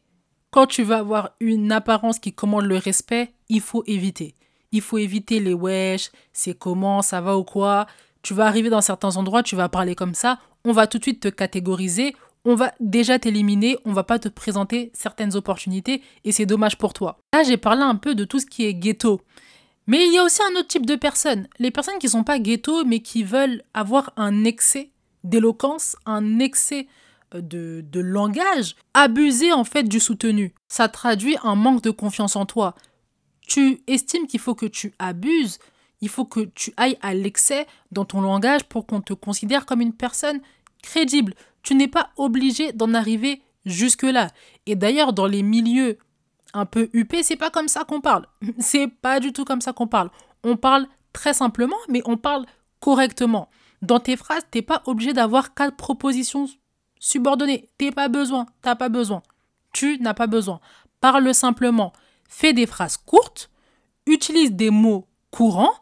quand 0.51 0.67
tu 0.67 0.83
vas 0.83 0.99
avoir 0.99 1.31
une 1.39 1.71
apparence 1.71 2.19
qui 2.19 2.33
commande 2.33 2.65
le 2.65 2.77
respect, 2.77 3.33
il 3.49 3.61
faut 3.61 3.83
éviter. 3.85 4.35
Il 4.71 4.81
faut 4.81 4.97
éviter 4.97 5.39
les 5.39 5.53
wesh, 5.53 6.11
c'est 6.33 6.57
comment, 6.57 7.01
ça 7.01 7.21
va 7.21 7.37
ou 7.37 7.43
quoi. 7.43 7.87
Tu 8.21 8.33
vas 8.33 8.45
arriver 8.45 8.69
dans 8.69 8.81
certains 8.81 9.15
endroits, 9.17 9.43
tu 9.43 9.55
vas 9.55 9.69
parler 9.69 9.95
comme 9.95 10.13
ça, 10.13 10.39
on 10.65 10.71
va 10.71 10.87
tout 10.87 10.97
de 10.97 11.03
suite 11.03 11.21
te 11.21 11.27
catégoriser, 11.29 12.15
on 12.43 12.55
va 12.55 12.73
déjà 12.79 13.19
t'éliminer, 13.19 13.77
on 13.85 13.93
va 13.93 14.03
pas 14.03 14.19
te 14.19 14.29
présenter 14.29 14.91
certaines 14.93 15.35
opportunités 15.35 16.01
et 16.23 16.31
c'est 16.31 16.45
dommage 16.45 16.77
pour 16.77 16.93
toi. 16.93 17.19
Là, 17.33 17.43
j'ai 17.43 17.57
parlé 17.57 17.81
un 17.81 17.95
peu 17.95 18.15
de 18.15 18.25
tout 18.25 18.39
ce 18.39 18.45
qui 18.45 18.65
est 18.65 18.73
ghetto. 18.73 19.21
Mais 19.85 20.05
il 20.05 20.13
y 20.13 20.17
a 20.17 20.23
aussi 20.23 20.41
un 20.43 20.59
autre 20.59 20.67
type 20.67 20.85
de 20.85 20.95
personnes, 20.95 21.47
les 21.59 21.71
personnes 21.71 21.99
qui 21.99 22.09
sont 22.09 22.23
pas 22.23 22.39
ghetto 22.39 22.83
mais 22.83 22.99
qui 22.99 23.23
veulent 23.23 23.63
avoir 23.73 24.11
un 24.17 24.43
excès 24.43 24.91
d'éloquence, 25.23 25.95
un 26.05 26.39
excès 26.39 26.87
de, 27.33 27.83
de, 27.89 27.99
langage, 27.99 28.75
abuser 28.93 29.51
en 29.51 29.63
fait 29.63 29.83
du 29.83 29.99
soutenu. 29.99 30.53
Ça 30.67 30.87
traduit 30.87 31.37
un 31.43 31.55
manque 31.55 31.81
de 31.81 31.91
confiance 31.91 32.35
en 32.35 32.45
toi. 32.45 32.75
Tu 33.41 33.81
estimes 33.87 34.27
qu'il 34.27 34.39
faut 34.39 34.55
que 34.55 34.65
tu 34.65 34.93
abuses, 34.99 35.59
il 36.01 36.09
faut 36.09 36.25
que 36.25 36.41
tu 36.41 36.73
ailles 36.77 36.97
à 37.01 37.13
l'excès 37.13 37.67
dans 37.91 38.05
ton 38.05 38.21
langage 38.21 38.65
pour 38.65 38.85
qu'on 38.85 39.01
te 39.01 39.13
considère 39.13 39.65
comme 39.65 39.81
une 39.81 39.93
personne 39.93 40.41
crédible. 40.81 41.33
Tu 41.63 41.75
n'es 41.75 41.87
pas 41.87 42.09
obligé 42.17 42.71
d'en 42.71 42.93
arriver 42.93 43.41
jusque-là. 43.65 44.29
Et 44.65 44.75
d'ailleurs, 44.75 45.13
dans 45.13 45.27
les 45.27 45.43
milieux 45.43 45.97
un 46.53 46.65
peu 46.65 46.89
huppés, 46.93 47.23
c'est 47.23 47.35
pas 47.35 47.49
comme 47.49 47.67
ça 47.67 47.83
qu'on 47.83 48.01
parle. 48.01 48.25
C'est 48.59 48.87
pas 48.87 49.19
du 49.19 49.33
tout 49.33 49.45
comme 49.45 49.61
ça 49.61 49.73
qu'on 49.73 49.87
parle. 49.87 50.09
On 50.43 50.55
parle 50.55 50.87
très 51.13 51.33
simplement, 51.33 51.77
mais 51.89 52.01
on 52.05 52.17
parle 52.17 52.45
correctement. 52.79 53.49
Dans 53.81 53.99
tes 53.99 54.15
phrases, 54.15 54.45
t'es 54.49 54.61
pas 54.61 54.81
obligé 54.85 55.13
d'avoir 55.13 55.53
quatre 55.53 55.75
propositions 55.75 56.47
subordonnées. 56.99 57.69
T'es 57.77 57.91
pas 57.91 58.07
besoin, 58.07 58.45
t'as 58.61 58.75
pas 58.75 58.89
besoin. 58.89 59.23
Tu 59.73 59.97
n'as 59.99 60.13
pas 60.13 60.27
besoin. 60.27 60.59
Parle 61.01 61.33
simplement. 61.33 61.93
Fais 62.27 62.53
des 62.53 62.65
phrases 62.65 62.97
courtes. 62.97 63.49
Utilise 64.05 64.51
des 64.53 64.69
mots 64.69 65.07
courants. 65.31 65.73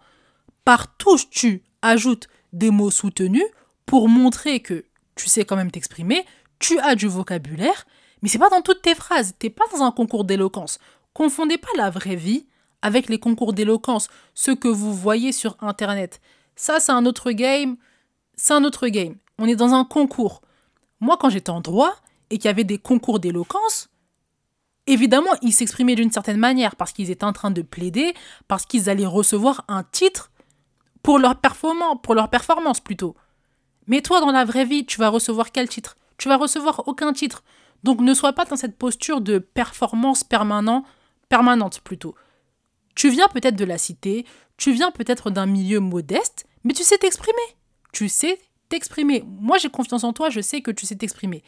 Par 0.64 0.98
touche, 0.98 1.30
tu 1.30 1.64
ajoutes 1.82 2.28
des 2.54 2.72
mots 2.72 2.92
soutenus 2.92 3.46
pour 3.86 4.10
montrer 4.10 4.60
que 4.60 4.86
tu 5.16 5.30
sais 5.30 5.46
quand 5.46 5.56
même 5.56 5.72
t'exprimer, 5.72 6.26
tu 6.60 6.80
as 6.80 6.96
du 6.96 7.08
vocabulaire, 7.08 7.86
mais 8.22 8.30
c'est 8.30 8.40
pas 8.40 8.50
dans 8.50 8.62
toutes 8.62 8.82
tes 8.82 8.96
phrases, 8.96 9.34
t'es 9.40 9.50
pas 9.50 9.66
dans 9.72 9.84
un 9.84 9.92
concours 9.92 10.26
d'éloquence. 10.26 10.80
Confondez 11.14 11.58
pas 11.58 11.70
la 11.78 11.90
vraie 11.90 12.16
vie 12.16 12.46
avec 12.82 13.10
les 13.10 13.20
concours 13.20 13.54
d'éloquence, 13.54 14.10
ce 14.34 14.52
que 14.52 14.68
vous 14.68 14.94
voyez 14.94 15.32
sur 15.32 15.58
internet. 15.62 16.22
Ça, 16.56 16.80
c'est 16.80 16.92
un 16.92 17.06
autre 17.06 17.32
game, 17.32 17.78
c'est 18.36 18.54
un 18.54 18.64
autre 18.64 18.88
game. 18.88 19.16
On 19.38 19.48
est 19.48 19.56
dans 19.56 19.74
un 19.74 19.86
concours. 19.86 20.42
Moi, 21.00 21.18
quand 21.20 21.30
j'étais 21.30 21.50
en 21.50 21.62
droit 21.62 21.94
et 22.30 22.38
qu'il 22.38 22.46
y 22.46 22.50
avait 22.50 22.64
des 22.64 22.78
concours 22.78 23.20
d'éloquence, 23.20 23.90
évidemment, 24.88 25.32
ils 25.42 25.54
s'exprimaient 25.54 25.96
d'une 25.96 26.12
certaine 26.12 26.38
manière 26.38 26.76
parce 26.76 26.92
qu'ils 26.92 27.12
étaient 27.12 27.26
en 27.26 27.34
train 27.34 27.52
de 27.52 27.62
plaider, 27.62 28.14
parce 28.48 28.66
qu'ils 28.66 28.90
allaient 28.90 29.06
recevoir 29.06 29.66
un 29.68 29.84
titre 29.84 30.32
pour 31.04 31.20
leur 31.20 31.36
performance, 31.36 31.98
pour 32.02 32.16
leur 32.16 32.30
performance 32.30 32.80
plutôt. 32.80 33.16
Mais 33.88 34.02
toi, 34.02 34.20
dans 34.20 34.32
la 34.32 34.46
vraie 34.46 34.66
vie, 34.66 34.86
tu 34.86 35.00
vas 35.00 35.10
recevoir 35.10 35.52
quel 35.52 35.70
titre? 35.70 35.98
Tu 36.18 36.30
vas 36.30 36.38
recevoir 36.38 36.88
aucun 36.88 37.14
titre. 37.14 37.44
Donc 37.84 38.00
ne 38.00 38.14
sois 38.14 38.34
pas 38.34 38.46
dans 38.46 38.56
cette 38.56 38.78
posture 38.78 39.22
de 39.22 39.38
performance 39.38 40.24
permanent, 40.24 40.84
permanente 41.30 41.82
plutôt. 41.82 42.16
Tu 42.96 43.10
viens 43.10 43.28
peut-être 43.28 43.56
de 43.56 43.66
la 43.66 43.78
cité, 43.78 44.26
tu 44.58 44.72
viens 44.72 44.90
peut-être 44.90 45.30
d'un 45.30 45.46
milieu 45.46 45.80
modeste, 45.80 46.48
mais 46.64 46.74
tu 46.74 46.84
sais 46.84 46.98
t'exprimer. 46.98 47.38
Tu 47.92 48.10
sais 48.10 48.40
t'exprimer. 48.70 49.24
Moi, 49.28 49.58
j'ai 49.58 49.70
confiance 49.70 50.04
en 50.04 50.14
toi, 50.14 50.30
je 50.30 50.42
sais 50.42 50.62
que 50.62 50.72
tu 50.72 50.86
sais 50.86 50.96
t'exprimer. 50.96 51.44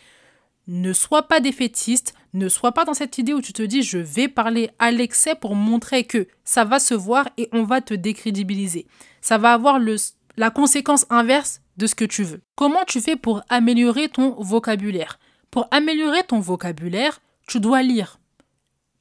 Ne 0.68 0.92
sois 0.92 1.24
pas 1.24 1.40
défaitiste, 1.40 2.14
ne 2.34 2.50
sois 2.50 2.74
pas 2.74 2.84
dans 2.84 2.94
cette 2.94 3.18
idée 3.18 3.34
où 3.34 3.42
tu 3.42 3.54
te 3.54 3.62
dis 3.62 3.84
je 3.84 3.98
vais 3.98 4.28
parler 4.28 4.70
à 4.80 4.92
l'excès 4.92 5.34
pour 5.34 5.56
montrer 5.56 6.04
que 6.04 6.28
ça 6.44 6.66
va 6.66 6.80
se 6.80 6.94
voir 6.94 7.30
et 7.38 7.48
on 7.54 7.64
va 7.64 7.80
te 7.80 7.94
décrédibiliser. 7.94 8.86
Ça 9.22 9.38
va 9.38 9.54
avoir 9.54 9.80
le, 9.80 9.96
la 10.36 10.50
conséquence 10.50 11.06
inverse 11.10 11.62
de 11.78 11.88
ce 11.88 11.96
que 11.96 12.04
tu 12.04 12.24
veux. 12.24 12.42
Comment 12.56 12.84
tu 12.86 13.00
fais 13.00 13.16
pour 13.16 13.42
améliorer 13.48 14.10
ton 14.10 14.32
vocabulaire? 14.42 15.20
Pour 15.52 15.68
améliorer 15.72 16.24
ton 16.24 16.40
vocabulaire, 16.40 17.22
tu 17.48 17.62
dois 17.62 17.82
lire. 17.82 18.20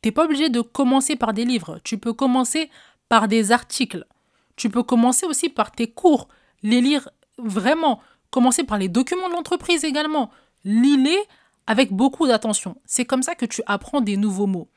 T'es 0.02 0.12
pas 0.12 0.24
obligé 0.24 0.50
de 0.50 0.60
commencer 0.60 1.16
par 1.16 1.32
des 1.32 1.44
livres. 1.44 1.80
Tu 1.82 1.98
peux 1.98 2.12
commencer 2.12 2.70
par 3.08 3.26
des 3.26 3.50
articles. 3.50 4.06
Tu 4.54 4.70
peux 4.70 4.84
commencer 4.84 5.26
aussi 5.26 5.48
par 5.48 5.72
tes 5.72 5.88
cours. 5.88 6.28
Les 6.62 6.80
lire 6.80 7.10
vraiment. 7.38 8.00
Commencer 8.30 8.64
par 8.64 8.78
les 8.78 8.88
documents 8.88 9.28
de 9.28 9.34
l'entreprise 9.34 9.84
également. 9.84 10.30
Lis-les 10.64 11.22
avec 11.66 11.92
beaucoup 11.92 12.26
d'attention. 12.26 12.76
C'est 12.84 13.04
comme 13.04 13.22
ça 13.22 13.34
que 13.34 13.46
tu 13.46 13.62
apprends 13.66 14.00
des 14.00 14.16
nouveaux 14.16 14.46
mots. 14.46 14.68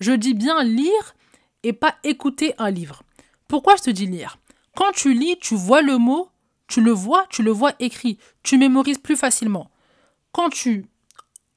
Je 0.00 0.12
dis 0.12 0.34
bien 0.34 0.62
lire 0.62 1.14
et 1.62 1.72
pas 1.72 1.96
écouter 2.04 2.54
un 2.58 2.70
livre. 2.70 3.02
Pourquoi 3.48 3.76
je 3.76 3.82
te 3.82 3.90
dis 3.90 4.06
lire? 4.06 4.38
Quand 4.76 4.92
tu 4.92 5.12
lis, 5.12 5.36
tu 5.40 5.54
vois 5.54 5.82
le 5.82 5.98
mot 5.98 6.30
tu 6.66 6.80
le 6.80 6.92
vois, 6.92 7.26
tu 7.30 7.42
le 7.42 7.50
vois 7.50 7.72
écrit, 7.78 8.18
tu 8.42 8.58
mémorises 8.58 8.98
plus 8.98 9.16
facilement. 9.16 9.70
Quand 10.32 10.48
tu 10.48 10.86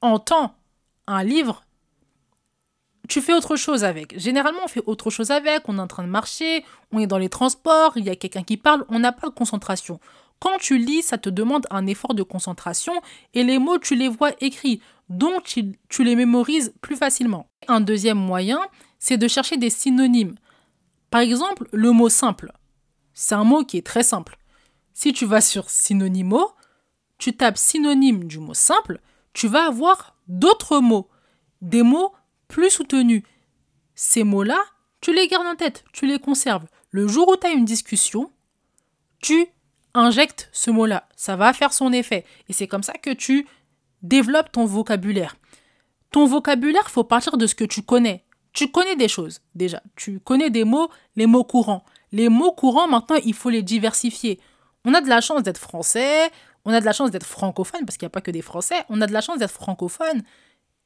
entends 0.02 0.56
un 1.08 1.24
livre, 1.24 1.64
tu 3.08 3.22
fais 3.22 3.34
autre 3.34 3.56
chose 3.56 3.84
avec. 3.84 4.20
Généralement, 4.20 4.60
on 4.66 4.68
fait 4.68 4.84
autre 4.86 5.10
chose 5.10 5.32
avec, 5.32 5.68
on 5.70 5.78
est 5.78 5.82
en 5.82 5.88
train 5.88 6.04
de 6.04 6.10
marcher, 6.10 6.66
on 6.92 7.00
est 7.00 7.08
dans 7.08 7.18
les 7.18 7.30
transports, 7.30 7.94
il 7.96 8.06
y 8.06 8.10
a 8.10 8.16
quelqu'un 8.16 8.44
qui 8.44 8.58
parle, 8.58 8.86
on 8.90 9.00
n'a 9.00 9.14
pas 9.14 9.28
de 9.30 9.34
concentration. 9.34 10.00
Quand 10.40 10.58
tu 10.60 10.78
lis, 10.78 11.02
ça 11.02 11.18
te 11.18 11.30
demande 11.30 11.66
un 11.70 11.88
effort 11.88 12.14
de 12.14 12.24
concentration 12.24 12.94
et 13.34 13.44
les 13.44 13.60
mots, 13.60 13.80
tu 13.80 13.96
les 13.96 14.08
vois 14.08 14.32
écrits, 14.40 14.82
donc 15.10 15.44
tu, 15.44 16.04
les 16.04 16.16
mémorises 16.16 16.74
plus 16.82 16.96
facilement. 16.96 17.50
Un 17.68 17.82
deuxième 17.82 18.20
moyen, 18.20 18.60
c'est 19.00 19.18
de 19.18 19.28
chercher 19.28 19.58
des 19.58 19.70
synonymes. 19.70 20.36
Par 21.10 21.22
exemple, 21.22 21.68
le 21.72 21.92
mot 21.92 22.10
simple. 22.10 22.52
C'est 23.14 23.36
un 23.36 23.44
mot 23.44 23.64
qui 23.64 23.78
est 23.78 23.86
très 23.86 24.04
simple. 24.04 24.38
Si 24.94 25.14
tu 25.14 25.26
vas 25.26 25.42
sur 25.42 25.70
synonymo, 25.70 26.52
tu 27.18 27.36
tapes 27.36 27.58
synonyme 27.58 28.26
du 28.26 28.40
mot 28.40 28.54
simple, 28.54 29.00
tu 29.34 29.48
vas 29.48 29.66
avoir 29.66 30.16
d'autres 30.28 30.80
mots, 30.80 31.10
des 31.62 31.84
mots 31.84 32.14
plus 32.48 32.70
soutenus. 32.70 33.24
Ces 33.96 34.24
mots-là, 34.24 34.60
tu 35.02 35.14
les 35.14 35.28
gardes 35.28 35.48
en 35.48 35.56
tête, 35.56 35.84
tu 35.94 36.06
les 36.06 36.20
conserves. 36.20 36.66
Le 36.92 37.08
jour 37.08 37.28
où 37.30 37.38
tu 37.38 37.48
as 37.48 37.52
une 37.52 37.66
discussion, 37.66 38.32
tu 39.20 39.48
injectes 39.98 40.50
ce 40.52 40.72
mot-là. 40.72 41.08
Ça 41.16 41.36
va 41.36 41.54
faire 41.54 41.74
son 41.74 41.92
effet. 41.92 42.26
Et 42.48 42.54
c'est 42.54 42.68
comme 42.68 42.84
ça 42.84 42.94
que 42.94 43.10
tu 43.10 43.48
développes 44.02 44.52
ton 44.52 44.66
vocabulaire. 44.66 45.36
Ton 46.12 46.26
vocabulaire, 46.26 46.90
faut 46.90 47.04
partir 47.04 47.38
de 47.38 47.48
ce 47.48 47.56
que 47.56 47.66
tu 47.66 47.82
connais. 47.82 48.24
Tu 48.54 48.72
connais 48.72 48.96
des 48.96 49.08
choses 49.08 49.42
déjà. 49.56 49.82
Tu 49.96 50.20
connais 50.20 50.50
des 50.50 50.64
mots, 50.64 50.90
les 51.16 51.26
mots 51.26 51.44
courants. 51.44 51.84
Les 52.12 52.30
mots 52.30 52.54
courants, 52.54 52.88
maintenant, 52.88 53.18
il 53.26 53.34
faut 53.34 53.50
les 53.50 53.62
diversifier. 53.62 54.40
On 54.86 54.94
a 54.94 55.02
de 55.02 55.10
la 55.10 55.20
chance 55.22 55.44
d'être 55.44 55.58
français, 55.58 56.32
on 56.64 56.72
a 56.72 56.80
de 56.80 56.86
la 56.86 56.94
chance 56.94 57.12
d'être 57.12 57.26
francophone, 57.26 57.86
parce 57.86 57.98
qu'il 57.98 58.06
n'y 58.06 58.12
a 58.12 58.12
pas 58.12 58.22
que 58.22 58.32
des 58.32 58.42
français, 58.42 58.84
on 58.90 59.02
a 59.02 59.08
de 59.08 59.14
la 59.14 59.22
chance 59.22 59.40
d'être 59.40 59.52
francophone. 59.52 60.24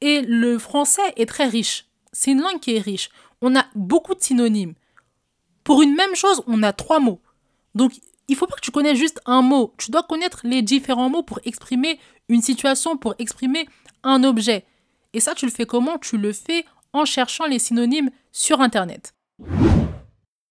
Et 0.00 0.22
le 0.22 0.58
français 0.58 1.02
est 1.16 1.28
très 1.28 1.46
riche. 1.46 1.86
C'est 2.12 2.32
une 2.32 2.40
langue 2.40 2.60
qui 2.60 2.76
est 2.76 2.80
riche. 2.80 3.10
On 3.40 3.56
a 3.56 3.64
beaucoup 3.74 4.14
de 4.14 4.22
synonymes. 4.22 4.74
Pour 5.64 5.82
une 5.82 5.94
même 5.94 6.14
chose, 6.16 6.42
on 6.46 6.62
a 6.62 6.72
trois 6.72 6.98
mots. 6.98 7.20
Donc, 7.74 7.92
il 8.28 8.36
faut 8.36 8.46
pas 8.46 8.56
que 8.56 8.60
tu 8.60 8.70
connaisses 8.70 8.98
juste 8.98 9.20
un 9.26 9.42
mot. 9.42 9.74
Tu 9.78 9.90
dois 9.90 10.02
connaître 10.02 10.40
les 10.44 10.62
différents 10.62 11.10
mots 11.10 11.22
pour 11.22 11.40
exprimer 11.44 11.98
une 12.28 12.42
situation, 12.42 12.96
pour 12.96 13.14
exprimer 13.18 13.68
un 14.02 14.24
objet. 14.24 14.64
Et 15.12 15.20
ça, 15.20 15.34
tu 15.34 15.46
le 15.46 15.52
fais 15.52 15.66
comment? 15.66 15.98
Tu 15.98 16.16
le 16.16 16.32
fais 16.32 16.64
en 16.92 17.04
cherchant 17.04 17.46
les 17.46 17.58
synonymes 17.58 18.10
sur 18.32 18.60
Internet. 18.60 19.14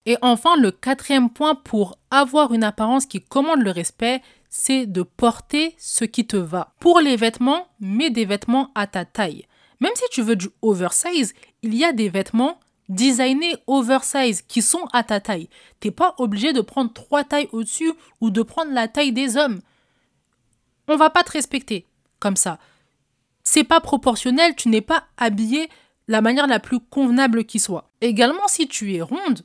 Et 0.04 0.16
enfin, 0.20 0.56
le 0.56 0.70
quatrième 0.70 1.30
point 1.30 1.54
pour 1.54 1.98
avoir 2.10 2.52
une 2.52 2.64
apparence 2.64 3.06
qui 3.06 3.20
commande 3.20 3.60
le 3.60 3.70
respect, 3.70 4.20
c'est 4.48 4.86
de 4.86 5.02
porter 5.02 5.74
ce 5.78 6.04
qui 6.04 6.26
te 6.26 6.36
va. 6.36 6.74
Pour 6.80 7.00
les 7.00 7.16
vêtements, 7.16 7.68
mets 7.80 8.10
des 8.10 8.24
vêtements 8.24 8.70
à 8.74 8.86
ta 8.86 9.04
taille. 9.04 9.46
Même 9.80 9.92
si 9.94 10.04
tu 10.10 10.22
veux 10.22 10.36
du 10.36 10.48
oversize, 10.60 11.34
il 11.62 11.74
y 11.74 11.84
a 11.84 11.92
des 11.92 12.08
vêtements 12.08 12.58
designés 12.94 13.56
oversize 13.66 14.42
qui 14.42 14.62
sont 14.62 14.86
à 14.92 15.02
ta 15.02 15.20
taille. 15.20 15.48
T'es 15.80 15.90
pas 15.90 16.14
obligé 16.18 16.52
de 16.52 16.60
prendre 16.60 16.92
trois 16.92 17.24
tailles 17.24 17.48
au-dessus 17.52 17.92
ou 18.20 18.30
de 18.30 18.42
prendre 18.42 18.72
la 18.72 18.88
taille 18.88 19.12
des 19.12 19.36
hommes. 19.36 19.60
On 20.88 20.96
va 20.96 21.10
pas 21.10 21.22
te 21.22 21.32
respecter 21.32 21.86
comme 22.20 22.36
ça. 22.36 22.58
c'est 23.42 23.64
pas 23.64 23.80
proportionnel, 23.80 24.54
tu 24.54 24.68
n'es 24.68 24.80
pas 24.80 25.04
habillé 25.16 25.68
la 26.06 26.20
manière 26.20 26.46
la 26.46 26.60
plus 26.60 26.78
convenable 26.78 27.44
qui 27.44 27.58
soit. 27.58 27.90
Également, 28.00 28.46
si 28.46 28.68
tu 28.68 28.94
es 28.94 29.02
ronde, 29.02 29.42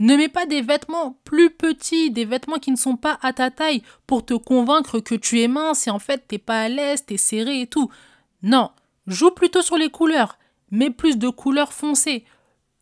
ne 0.00 0.16
mets 0.16 0.28
pas 0.28 0.44
des 0.44 0.60
vêtements 0.60 1.16
plus 1.22 1.50
petits, 1.50 2.10
des 2.10 2.24
vêtements 2.24 2.58
qui 2.58 2.72
ne 2.72 2.76
sont 2.76 2.96
pas 2.96 3.18
à 3.22 3.32
ta 3.32 3.50
taille 3.50 3.82
pour 4.08 4.26
te 4.26 4.34
convaincre 4.34 4.98
que 4.98 5.14
tu 5.14 5.40
es 5.40 5.48
mince 5.48 5.86
et 5.86 5.90
en 5.90 6.00
fait 6.00 6.24
t'es 6.26 6.38
pas 6.38 6.62
à 6.62 6.68
l'aise, 6.68 7.06
t'es 7.06 7.16
serré 7.16 7.60
et 7.60 7.66
tout. 7.66 7.90
Non, 8.42 8.70
joue 9.06 9.30
plutôt 9.30 9.62
sur 9.62 9.76
les 9.76 9.90
couleurs, 9.90 10.38
mets 10.72 10.90
plus 10.90 11.16
de 11.16 11.28
couleurs 11.28 11.72
foncées. 11.72 12.24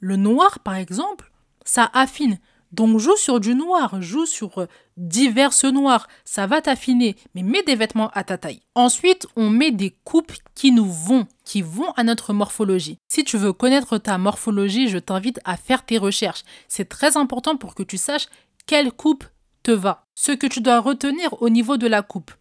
Le 0.04 0.16
noir, 0.16 0.58
par 0.58 0.74
exemple, 0.74 1.32
ça 1.64 1.90
affine. 1.94 2.38
Donc 2.72 2.98
joue 2.98 3.16
sur 3.16 3.40
du 3.40 3.54
noir, 3.54 4.02
joue 4.02 4.26
sur 4.26 4.58
euh, 4.58 4.66
diverses 4.98 5.64
noirs, 5.64 6.08
ça 6.26 6.46
va 6.46 6.60
t'affiner, 6.60 7.16
mais 7.34 7.42
mets 7.42 7.62
des 7.62 7.74
vêtements 7.74 8.10
à 8.10 8.22
ta 8.22 8.36
taille. 8.36 8.60
Ensuite, 8.74 9.26
on 9.34 9.48
met 9.48 9.70
des 9.70 9.96
coupes 10.04 10.34
qui 10.54 10.72
nous 10.72 10.84
vont, 10.84 11.26
qui 11.46 11.62
vont 11.62 11.90
à 11.92 12.04
notre 12.04 12.34
morphologie. 12.34 12.98
Si 13.08 13.24
tu 13.24 13.38
veux 13.38 13.54
connaître 13.54 13.96
ta 13.96 14.18
morphologie, 14.18 14.88
je 14.88 14.98
t'invite 14.98 15.40
à 15.46 15.56
faire 15.56 15.86
tes 15.86 15.96
recherches. 15.96 16.44
C'est 16.68 16.90
très 16.90 17.16
important 17.16 17.56
pour 17.56 17.74
que 17.74 17.82
tu 17.82 17.96
saches 17.96 18.26
quelle 18.66 18.92
coupe 18.92 19.24
te 19.62 19.70
va. 19.70 20.04
Ce 20.14 20.32
que 20.32 20.46
tu 20.46 20.60
dois 20.60 20.80
retenir 20.80 21.40
au 21.40 21.48
niveau 21.48 21.78
de 21.78 21.86
la 21.86 22.02
coupe. 22.02 22.32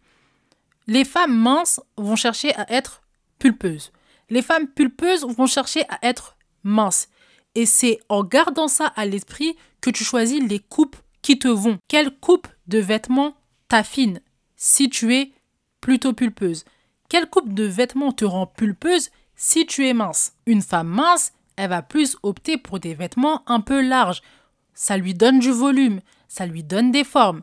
Les 0.86 1.06
femmes 1.06 1.34
minces 1.34 1.80
vont 1.96 2.16
chercher 2.16 2.54
à 2.56 2.70
être 2.70 3.00
pulpeuses. 3.38 3.90
Les 4.28 4.42
femmes 4.42 4.68
pulpeuses 4.68 5.24
vont 5.24 5.46
chercher 5.46 5.84
à 5.88 5.98
être 6.06 6.36
minces. 6.62 7.08
Et 7.54 7.66
c'est 7.66 8.00
en 8.08 8.24
gardant 8.24 8.68
ça 8.68 8.86
à 8.96 9.06
l'esprit 9.06 9.56
que 9.80 9.90
tu 9.90 10.04
choisis 10.04 10.42
les 10.42 10.58
coupes 10.58 10.96
qui 11.22 11.38
te 11.38 11.48
vont. 11.48 11.78
Quelle 11.88 12.10
coupe 12.10 12.48
de 12.66 12.78
vêtements 12.78 13.34
t'affine 13.68 14.20
si 14.56 14.88
tu 14.88 15.14
es 15.14 15.32
plutôt 15.80 16.12
pulpeuse? 16.12 16.64
Quelle 17.08 17.28
coupe 17.28 17.52
de 17.52 17.64
vêtements 17.64 18.12
te 18.12 18.24
rend 18.24 18.46
pulpeuse 18.46 19.10
si 19.36 19.66
tu 19.66 19.86
es 19.86 19.94
mince? 19.94 20.32
Une 20.46 20.62
femme 20.62 20.88
mince, 20.88 21.32
elle 21.56 21.70
va 21.70 21.82
plus 21.82 22.16
opter 22.22 22.58
pour 22.58 22.80
des 22.80 22.94
vêtements 22.94 23.42
un 23.46 23.60
peu 23.60 23.80
larges. 23.80 24.22
Ça 24.74 24.96
lui 24.96 25.14
donne 25.14 25.38
du 25.38 25.50
volume, 25.50 26.00
ça 26.28 26.46
lui 26.46 26.64
donne 26.64 26.90
des 26.90 27.04
formes. 27.04 27.42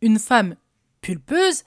Une 0.00 0.18
femme 0.18 0.56
pulpeuse, 1.00 1.62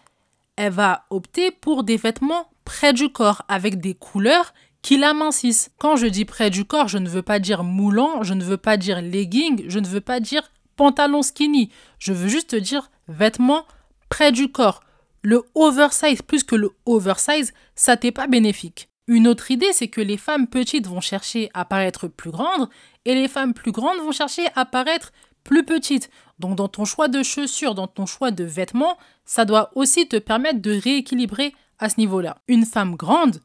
elle 0.58 0.74
va 0.74 1.06
opter 1.10 1.52
pour 1.52 1.84
des 1.84 1.98
vêtements 1.98 2.50
près 2.66 2.94
du 2.94 3.10
corps 3.10 3.44
avec 3.48 3.80
des 3.80 3.94
couleurs 3.94 4.54
qui 4.86 4.98
l'amincissent. 4.98 5.72
Quand 5.80 5.96
je 5.96 6.06
dis 6.06 6.26
près 6.26 6.52
du 6.52 6.64
corps, 6.64 6.88
je 6.88 7.00
ne 7.00 7.10
veux 7.10 7.24
pas 7.24 7.40
dire 7.40 7.64
moulant, 7.64 8.22
je 8.22 8.36
ne 8.36 8.44
veux 8.44 8.56
pas 8.56 8.78
dire 8.78 9.02
legging, 9.02 9.66
je 9.68 9.80
ne 9.80 9.88
veux 9.88 10.00
pas 10.00 10.20
dire 10.20 10.52
pantalon 10.76 11.24
skinny. 11.24 11.72
Je 11.98 12.14
veux 12.14 12.28
juste 12.28 12.54
dire 12.54 12.92
vêtements 13.08 13.66
près 14.10 14.32
du 14.32 14.52
corps. 14.52 14.82
Le 15.24 15.42
oversize 15.56 16.22
plus 16.22 16.44
que 16.44 16.56
le 16.56 16.70
oversize, 16.86 17.52
ça 17.74 17.98
t'est 17.98 18.12
pas 18.12 18.28
bénéfique. 18.28 18.88
Une 19.08 19.28
autre 19.28 19.50
idée, 19.50 19.74
c'est 19.74 19.88
que 19.88 20.02
les 20.02 20.18
femmes 20.18 20.46
petites 20.46 20.86
vont 20.86 21.02
chercher 21.02 21.50
à 21.56 21.66
paraître 21.66 22.08
plus 22.08 22.30
grandes 22.30 22.70
et 23.06 23.16
les 23.16 23.28
femmes 23.28 23.56
plus 23.56 23.72
grandes 23.72 23.98
vont 24.02 24.12
chercher 24.12 24.46
à 24.54 24.66
paraître 24.66 25.12
plus 25.44 25.66
petites. 25.66 26.12
Donc 26.38 26.58
dans 26.58 26.68
ton 26.68 26.86
choix 26.86 27.08
de 27.08 27.24
chaussures, 27.24 27.74
dans 27.74 27.88
ton 27.88 28.06
choix 28.06 28.30
de 28.30 28.44
vêtements, 28.44 29.00
ça 29.26 29.46
doit 29.46 29.72
aussi 29.74 30.08
te 30.08 30.18
permettre 30.18 30.62
de 30.62 30.80
rééquilibrer 30.80 31.56
à 31.80 31.90
ce 31.90 32.00
niveau-là. 32.00 32.38
Une 32.48 32.68
femme 32.68 32.96
grande 32.96 33.42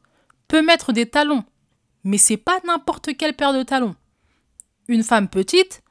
peut 0.51 0.61
mettre 0.61 0.91
des 0.91 1.05
talons, 1.05 1.45
mais 2.03 2.17
c'est 2.17 2.35
pas 2.35 2.59
n'importe 2.67 3.15
quelle 3.15 3.37
paire 3.37 3.53
de 3.53 3.63
talons. 3.63 3.95
Une 4.89 5.01
femme 5.01 5.29
petite 5.29 5.81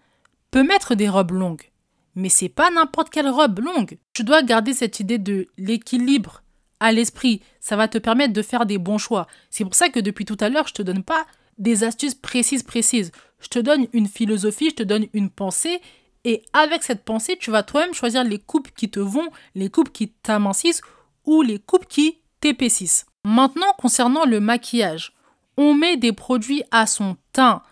peut 0.51 0.63
mettre 0.63 0.95
des 0.95 1.09
robes 1.09 1.31
longues, 1.31 1.71
mais 2.15 2.29
c'est 2.29 2.51
pas 2.51 2.71
n'importe 2.71 3.09
quelle 3.09 3.31
robe 3.31 3.61
longue. 3.61 3.97
Tu 4.13 4.23
dois 4.23 4.43
garder 4.43 4.75
cette 4.75 5.01
idée 5.01 5.17
de 5.17 5.49
l'équilibre 5.57 6.43
à 6.79 6.93
l'esprit, 6.93 7.41
ça 7.59 7.75
va 7.75 7.89
te 7.89 7.97
permettre 7.97 8.35
de 8.35 8.43
faire 8.43 8.67
des 8.67 8.77
bons 8.77 8.99
choix. 8.99 9.27
C'est 9.49 9.65
pour 9.65 9.75
ça 9.75 9.89
que 9.89 9.99
depuis 9.99 10.27
tout 10.27 10.37
à 10.41 10.51
l'heure, 10.51 10.69
je 10.69 10.75
te 10.75 10.83
donne 10.83 11.05
pas 11.05 11.25
des 11.57 11.83
astuces 11.83 12.15
précises 12.15 12.63
précises. 12.63 13.13
Je 13.39 13.49
te 13.49 13.61
donne 13.61 13.87
une 13.95 14.09
philosophie, 14.09 14.69
je 14.69 14.75
te 14.75 14.83
donne 14.83 15.07
une 15.15 15.31
pensée 15.31 15.81
et 16.25 16.43
avec 16.53 16.83
cette 16.83 17.07
pensée, 17.07 17.39
tu 17.41 17.51
vas 17.51 17.63
toi-même 17.63 17.95
choisir 17.95 18.25
les 18.25 18.39
coupes 18.39 18.73
qui 18.77 18.91
te 18.91 19.01
vont, 19.01 19.31
les 19.55 19.71
coupes 19.71 19.91
qui 19.91 20.11
t'amincissent 20.11 20.83
ou 21.25 21.41
les 21.41 21.61
coupes 21.61 21.87
qui 21.87 22.19
t'épaississent. 22.41 23.07
Maintenant, 23.25 23.73
concernant 23.79 24.25
le 24.25 24.41
maquillage, 24.41 25.13
on 25.57 25.75
met 25.75 25.97
des 25.97 26.13
produits 26.13 26.63
à 26.71 26.87
son 26.87 27.17
teint. 27.33 27.63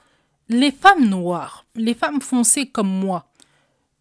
Les 0.49 0.71
femmes 0.71 1.07
noires, 1.07 1.65
les 1.75 1.95
femmes 1.95 2.21
foncées 2.21 2.67
comme 2.67 2.89
moi, 2.89 3.27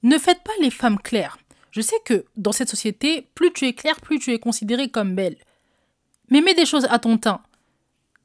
ne 0.04 0.18
faites 0.18 0.44
pas 0.44 0.52
les 0.62 0.72
femmes 0.72 1.00
claires. 1.00 1.38
Je 1.72 1.82
sais 1.82 2.00
que 2.06 2.26
dans 2.36 2.52
cette 2.52 2.70
société, 2.70 3.28
plus 3.36 3.52
tu 3.54 3.66
es 3.66 3.74
claire, 3.74 4.00
plus 4.02 4.20
tu 4.20 4.34
es 4.34 4.40
considérée 4.40 4.90
comme 4.90 5.16
belle. 5.16 5.38
Mais 6.30 6.42
mets 6.42 6.54
des 6.54 6.66
choses 6.66 6.88
à 6.90 7.00
ton 7.00 7.18
teint. 7.18 7.42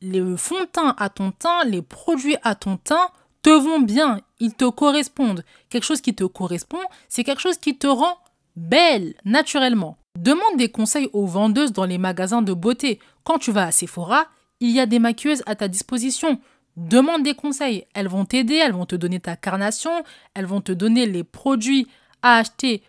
Les 0.00 0.36
fonds 0.36 0.60
de 0.60 0.66
teint 0.66 0.94
à 0.98 1.08
ton 1.08 1.30
teint, 1.30 1.64
les 1.64 1.82
produits 1.82 2.36
à 2.42 2.54
ton 2.54 2.76
teint 2.76 3.08
te 3.42 3.50
vont 3.50 3.80
bien, 3.80 4.20
ils 4.40 4.54
te 4.54 4.68
correspondent. 4.68 5.44
Quelque 5.68 5.84
chose 5.84 6.00
qui 6.00 6.14
te 6.14 6.24
correspond, 6.24 6.82
c'est 7.08 7.24
quelque 7.24 7.42
chose 7.42 7.58
qui 7.58 7.76
te 7.76 7.86
rend 7.86 8.16
belle, 8.56 9.14
naturellement. 9.24 9.96
Demande 10.18 10.56
des 10.56 10.68
conseils 10.68 11.08
aux 11.12 11.26
vendeuses 11.26 11.72
dans 11.72 11.84
les 11.84 11.98
magasins 11.98 12.42
de 12.42 12.52
beauté. 12.52 13.00
Quand 13.24 13.38
tu 13.38 13.52
vas 13.52 13.66
à 13.66 13.72
Sephora, 13.72 14.26
il 14.60 14.70
y 14.70 14.80
a 14.80 14.86
des 14.86 14.98
maquilleuses 14.98 15.42
à 15.46 15.54
ta 15.54 15.68
disposition. 15.68 16.40
Demande 16.76 17.22
des 17.22 17.34
conseils. 17.34 17.84
Elles 17.94 18.08
vont 18.08 18.24
t'aider, 18.24 18.56
elles 18.56 18.72
vont 18.72 18.86
te 18.86 18.96
donner 18.96 19.20
ta 19.20 19.36
carnation, 19.36 20.04
elles 20.34 20.46
vont 20.46 20.60
te 20.60 20.72
donner 20.72 21.06
les 21.06 21.24
produits 21.24 21.86
à 22.22 22.38
acheter 22.38 22.82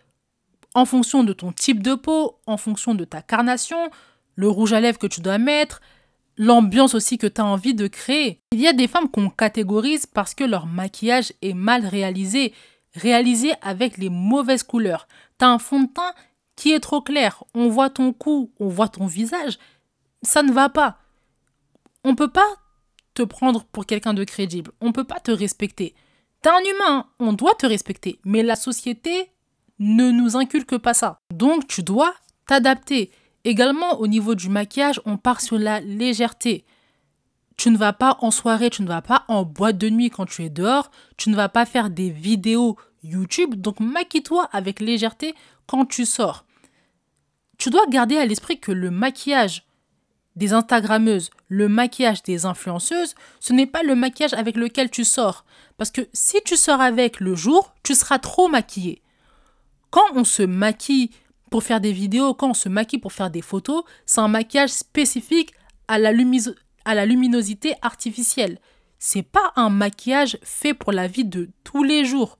en 0.74 0.84
fonction 0.84 1.22
de 1.22 1.32
ton 1.32 1.52
type 1.52 1.82
de 1.82 1.94
peau, 1.94 2.38
en 2.46 2.56
fonction 2.56 2.94
de 2.94 3.04
ta 3.04 3.22
carnation, 3.22 3.90
le 4.34 4.48
rouge 4.48 4.72
à 4.72 4.80
lèvres 4.80 4.98
que 4.98 5.06
tu 5.06 5.20
dois 5.20 5.38
mettre, 5.38 5.80
l'ambiance 6.36 6.94
aussi 6.94 7.16
que 7.16 7.26
tu 7.26 7.40
as 7.40 7.44
envie 7.44 7.74
de 7.74 7.86
créer. 7.86 8.40
Il 8.52 8.60
y 8.60 8.66
a 8.66 8.72
des 8.72 8.88
femmes 8.88 9.08
qu'on 9.08 9.30
catégorise 9.30 10.06
parce 10.06 10.34
que 10.34 10.44
leur 10.44 10.66
maquillage 10.66 11.32
est 11.42 11.54
mal 11.54 11.86
réalisé, 11.86 12.52
réalisé 12.94 13.52
avec 13.62 13.98
les 13.98 14.10
mauvaises 14.10 14.64
couleurs. 14.64 15.06
Tu 15.38 15.44
as 15.44 15.48
un 15.48 15.58
fond 15.58 15.82
de 15.82 15.92
teint 15.92 16.14
qui 16.56 16.72
est 16.72 16.80
trop 16.80 17.00
clair. 17.00 17.44
On 17.54 17.68
voit 17.68 17.90
ton 17.90 18.12
cou, 18.12 18.50
on 18.58 18.68
voit 18.68 18.88
ton 18.88 19.06
visage. 19.06 19.58
Ça 20.24 20.42
ne 20.42 20.52
va 20.52 20.68
pas. 20.68 20.98
On 22.02 22.10
ne 22.10 22.16
peut 22.16 22.30
pas 22.30 22.56
te 23.14 23.22
prendre 23.22 23.64
pour 23.64 23.86
quelqu'un 23.86 24.14
de 24.14 24.24
crédible. 24.24 24.72
On 24.80 24.88
ne 24.88 24.92
peut 24.92 25.04
pas 25.04 25.20
te 25.20 25.30
respecter. 25.30 25.94
T'es 26.42 26.50
un 26.50 26.60
humain, 26.60 27.06
on 27.18 27.32
doit 27.32 27.54
te 27.54 27.66
respecter. 27.66 28.20
Mais 28.24 28.42
la 28.42 28.56
société 28.56 29.30
ne 29.78 30.10
nous 30.10 30.36
inculque 30.36 30.78
pas 30.78 30.94
ça. 30.94 31.20
Donc 31.32 31.66
tu 31.66 31.82
dois 31.82 32.14
t'adapter. 32.46 33.10
Également 33.44 34.00
au 34.00 34.06
niveau 34.06 34.34
du 34.34 34.48
maquillage, 34.48 35.00
on 35.04 35.16
part 35.16 35.40
sur 35.40 35.58
la 35.58 35.80
légèreté. 35.80 36.64
Tu 37.56 37.70
ne 37.70 37.76
vas 37.76 37.92
pas 37.92 38.18
en 38.20 38.30
soirée, 38.30 38.70
tu 38.70 38.82
ne 38.82 38.88
vas 38.88 39.02
pas 39.02 39.24
en 39.28 39.44
boîte 39.44 39.78
de 39.78 39.88
nuit 39.88 40.10
quand 40.10 40.26
tu 40.26 40.42
es 40.42 40.50
dehors, 40.50 40.90
tu 41.16 41.30
ne 41.30 41.36
vas 41.36 41.48
pas 41.48 41.66
faire 41.66 41.88
des 41.88 42.10
vidéos 42.10 42.76
YouTube, 43.02 43.54
donc 43.54 43.80
maquille-toi 43.80 44.48
avec 44.50 44.80
légèreté 44.80 45.34
quand 45.66 45.84
tu 45.84 46.04
sors. 46.04 46.46
Tu 47.58 47.70
dois 47.70 47.86
garder 47.86 48.16
à 48.16 48.26
l'esprit 48.26 48.58
que 48.58 48.72
le 48.72 48.90
maquillage 48.90 49.64
des 50.36 50.52
Instagrammeuses, 50.52 51.30
le 51.48 51.68
maquillage 51.68 52.22
des 52.22 52.44
influenceuses, 52.44 53.14
ce 53.40 53.52
n'est 53.52 53.66
pas 53.66 53.82
le 53.82 53.94
maquillage 53.94 54.34
avec 54.34 54.56
lequel 54.56 54.90
tu 54.90 55.04
sors. 55.04 55.44
Parce 55.76 55.90
que 55.90 56.08
si 56.12 56.38
tu 56.44 56.56
sors 56.56 56.80
avec 56.80 57.20
le 57.20 57.34
jour, 57.34 57.72
tu 57.82 57.94
seras 57.94 58.18
trop 58.18 58.48
maquillé. 58.48 59.02
Quand 59.90 60.06
on 60.14 60.24
se 60.24 60.42
maquille 60.42 61.10
pour 61.50 61.62
faire 61.62 61.80
des 61.80 61.92
vidéos, 61.92 62.34
quand 62.34 62.50
on 62.50 62.54
se 62.54 62.68
maquille 62.68 62.98
pour 62.98 63.12
faire 63.12 63.30
des 63.30 63.42
photos, 63.42 63.84
c'est 64.06 64.20
un 64.20 64.28
maquillage 64.28 64.70
spécifique 64.70 65.54
à 65.86 65.98
la, 65.98 66.10
à 66.84 66.94
la 66.94 67.06
luminosité 67.06 67.74
artificielle. 67.82 68.58
C'est 68.98 69.22
pas 69.22 69.52
un 69.54 69.70
maquillage 69.70 70.38
fait 70.42 70.74
pour 70.74 70.90
la 70.90 71.06
vie 71.06 71.24
de 71.24 71.50
tous 71.62 71.84
les 71.84 72.04
jours. 72.04 72.38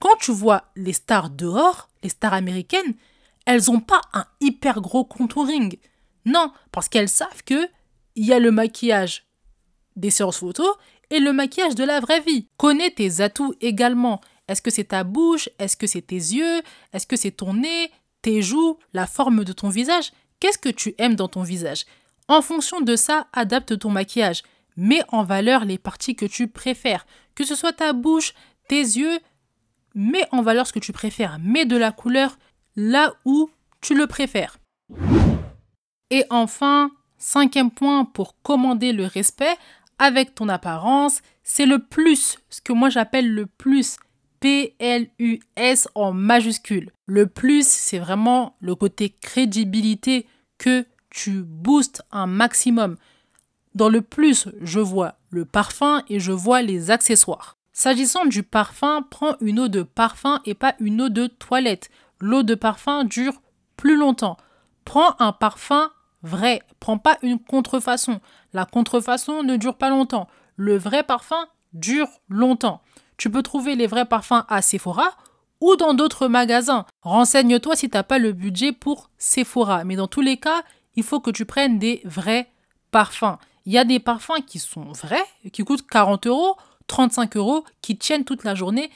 Quand 0.00 0.16
tu 0.18 0.32
vois 0.32 0.64
les 0.74 0.92
stars 0.92 1.30
dehors, 1.30 1.88
les 2.02 2.08
stars 2.08 2.34
américaines, 2.34 2.94
elles 3.46 3.64
n'ont 3.68 3.80
pas 3.80 4.00
un 4.12 4.26
hyper 4.40 4.80
gros 4.80 5.04
contouring. 5.04 5.76
Non, 6.24 6.52
parce 6.72 6.88
qu'elles 6.88 7.08
savent 7.08 7.42
que 7.44 7.68
il 8.16 8.24
y 8.24 8.32
a 8.32 8.38
le 8.38 8.50
maquillage 8.50 9.26
des 9.96 10.10
séances 10.10 10.38
photo 10.38 10.64
et 11.10 11.18
le 11.18 11.32
maquillage 11.32 11.74
de 11.74 11.84
la 11.84 12.00
vraie 12.00 12.20
vie. 12.20 12.48
Connais 12.56 12.90
tes 12.90 13.20
atouts 13.20 13.54
également. 13.60 14.20
Est-ce 14.48 14.62
que 14.62 14.70
c'est 14.70 14.84
ta 14.84 15.04
bouche? 15.04 15.48
Est-ce 15.58 15.76
que 15.76 15.86
c'est 15.86 16.02
tes 16.02 16.16
yeux? 16.16 16.62
Est-ce 16.92 17.06
que 17.06 17.16
c'est 17.16 17.30
ton 17.30 17.54
nez? 17.54 17.90
Tes 18.22 18.42
joues? 18.42 18.78
La 18.92 19.06
forme 19.06 19.44
de 19.44 19.52
ton 19.52 19.68
visage? 19.68 20.12
Qu'est-ce 20.40 20.58
que 20.58 20.68
tu 20.68 20.94
aimes 20.98 21.16
dans 21.16 21.28
ton 21.28 21.42
visage? 21.42 21.84
En 22.28 22.42
fonction 22.42 22.80
de 22.80 22.96
ça, 22.96 23.28
adapte 23.32 23.78
ton 23.78 23.90
maquillage. 23.90 24.42
Mets 24.76 25.02
en 25.08 25.22
valeur 25.22 25.64
les 25.64 25.78
parties 25.78 26.16
que 26.16 26.26
tu 26.26 26.48
préfères. 26.48 27.06
Que 27.34 27.44
ce 27.44 27.54
soit 27.54 27.72
ta 27.72 27.92
bouche, 27.92 28.34
tes 28.68 28.80
yeux, 28.80 29.18
mets 29.94 30.26
en 30.32 30.42
valeur 30.42 30.66
ce 30.66 30.72
que 30.72 30.78
tu 30.78 30.92
préfères, 30.92 31.38
mets 31.40 31.66
de 31.66 31.76
la 31.76 31.92
couleur 31.92 32.38
là 32.76 33.14
où 33.24 33.50
tu 33.80 33.94
le 33.94 34.06
préfères. 34.06 34.58
Et 36.10 36.24
enfin, 36.30 36.90
cinquième 37.18 37.70
point 37.70 38.04
pour 38.04 38.40
commander 38.42 38.92
le 38.92 39.06
respect 39.06 39.56
avec 39.98 40.34
ton 40.34 40.48
apparence, 40.48 41.22
c'est 41.42 41.66
le 41.66 41.78
plus, 41.78 42.38
ce 42.50 42.60
que 42.60 42.72
moi 42.72 42.88
j'appelle 42.88 43.32
le 43.32 43.46
plus. 43.46 43.96
P-L-U-S 44.40 45.88
en 45.94 46.12
majuscule. 46.12 46.90
Le 47.06 47.26
plus, 47.26 47.66
c'est 47.66 47.98
vraiment 47.98 48.56
le 48.60 48.74
côté 48.74 49.08
crédibilité 49.08 50.26
que 50.58 50.84
tu 51.08 51.42
boostes 51.42 52.02
un 52.12 52.26
maximum. 52.26 52.96
Dans 53.74 53.88
le 53.88 54.02
plus, 54.02 54.48
je 54.60 54.80
vois 54.80 55.14
le 55.30 55.46
parfum 55.46 56.02
et 56.10 56.20
je 56.20 56.32
vois 56.32 56.60
les 56.60 56.90
accessoires. 56.90 57.56
S'agissant 57.72 58.26
du 58.26 58.42
parfum, 58.42 59.06
prends 59.10 59.36
une 59.40 59.58
eau 59.60 59.68
de 59.68 59.82
parfum 59.82 60.40
et 60.44 60.54
pas 60.54 60.74
une 60.78 61.00
eau 61.00 61.08
de 61.08 61.26
toilette. 61.26 61.90
L'eau 62.20 62.42
de 62.42 62.54
parfum 62.54 63.04
dure 63.04 63.40
plus 63.76 63.96
longtemps. 63.96 64.36
Prends 64.84 65.14
un 65.18 65.32
parfum 65.32 65.90
vrai, 66.22 66.62
prends 66.80 66.98
pas 66.98 67.18
une 67.22 67.38
contrefaçon. 67.38 68.20
La 68.52 68.64
contrefaçon 68.64 69.42
ne 69.42 69.56
dure 69.56 69.76
pas 69.76 69.90
longtemps. 69.90 70.28
Le 70.56 70.76
vrai 70.76 71.02
parfum 71.02 71.46
dure 71.72 72.08
longtemps. 72.28 72.82
Tu 73.16 73.30
peux 73.30 73.42
trouver 73.42 73.76
les 73.76 73.86
vrais 73.86 74.06
parfums 74.06 74.44
à 74.48 74.62
Sephora 74.62 75.10
ou 75.60 75.76
dans 75.76 75.94
d'autres 75.94 76.28
magasins. 76.28 76.84
Renseigne-toi 77.02 77.76
si 77.76 77.88
tu 77.88 77.96
n'as 77.96 78.02
pas 78.02 78.18
le 78.18 78.32
budget 78.32 78.72
pour 78.72 79.10
Sephora. 79.18 79.84
Mais 79.84 79.96
dans 79.96 80.08
tous 80.08 80.20
les 80.20 80.36
cas, 80.36 80.62
il 80.96 81.02
faut 81.02 81.20
que 81.20 81.30
tu 81.30 81.44
prennes 81.44 81.78
des 81.78 82.00
vrais 82.04 82.50
parfums. 82.90 83.38
Il 83.66 83.72
y 83.72 83.78
a 83.78 83.84
des 83.84 84.00
parfums 84.00 84.42
qui 84.46 84.58
sont 84.58 84.92
vrais, 84.92 85.24
qui 85.52 85.64
coûtent 85.64 85.86
40 85.86 86.26
euros, 86.26 86.56
35 86.86 87.36
euros, 87.36 87.64
qui 87.80 87.96
tiennent 87.96 88.24
toute 88.24 88.44
la 88.44 88.54
journée, 88.54 88.90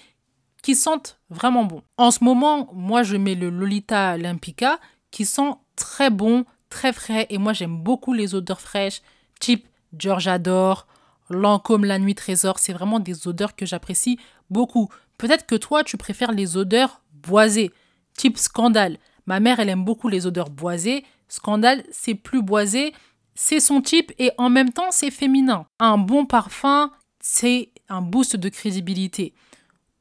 qui 0.62 0.74
sentent 0.74 1.18
vraiment 1.30 1.64
bon. 1.64 1.82
En 1.96 2.10
ce 2.10 2.22
moment, 2.22 2.68
moi, 2.72 3.02
je 3.02 3.16
mets 3.16 3.34
le 3.34 3.50
Lolita 3.50 4.14
Olympica, 4.14 4.78
qui 5.10 5.24
sent 5.24 5.54
très 5.78 6.10
bon, 6.10 6.44
très 6.68 6.92
frais. 6.92 7.26
Et 7.30 7.38
moi, 7.38 7.54
j'aime 7.54 7.78
beaucoup 7.78 8.12
les 8.12 8.34
odeurs 8.34 8.60
fraîches, 8.60 9.00
type 9.40 9.66
George 9.96 10.28
Adore, 10.28 10.86
Lancôme 11.30 11.84
La 11.84 11.98
Nuit 11.98 12.14
Trésor. 12.14 12.58
C'est 12.58 12.72
vraiment 12.74 13.00
des 13.00 13.26
odeurs 13.26 13.56
que 13.56 13.64
j'apprécie 13.64 14.18
beaucoup. 14.50 14.90
Peut-être 15.16 15.46
que 15.46 15.54
toi, 15.54 15.84
tu 15.84 15.96
préfères 15.96 16.32
les 16.32 16.56
odeurs 16.56 17.00
boisées, 17.12 17.72
type 18.14 18.36
Scandale. 18.36 18.98
Ma 19.26 19.40
mère, 19.40 19.60
elle 19.60 19.68
aime 19.68 19.84
beaucoup 19.84 20.08
les 20.08 20.26
odeurs 20.26 20.50
boisées. 20.50 21.04
Scandale, 21.28 21.84
c'est 21.90 22.14
plus 22.14 22.42
boisé, 22.42 22.92
c'est 23.34 23.60
son 23.60 23.80
type 23.80 24.12
et 24.18 24.30
en 24.38 24.50
même 24.50 24.72
temps, 24.72 24.90
c'est 24.90 25.10
féminin. 25.10 25.66
Un 25.78 25.98
bon 25.98 26.26
parfum, 26.26 26.90
c'est 27.20 27.70
un 27.88 28.00
boost 28.00 28.36
de 28.36 28.48
crédibilité. 28.48 29.34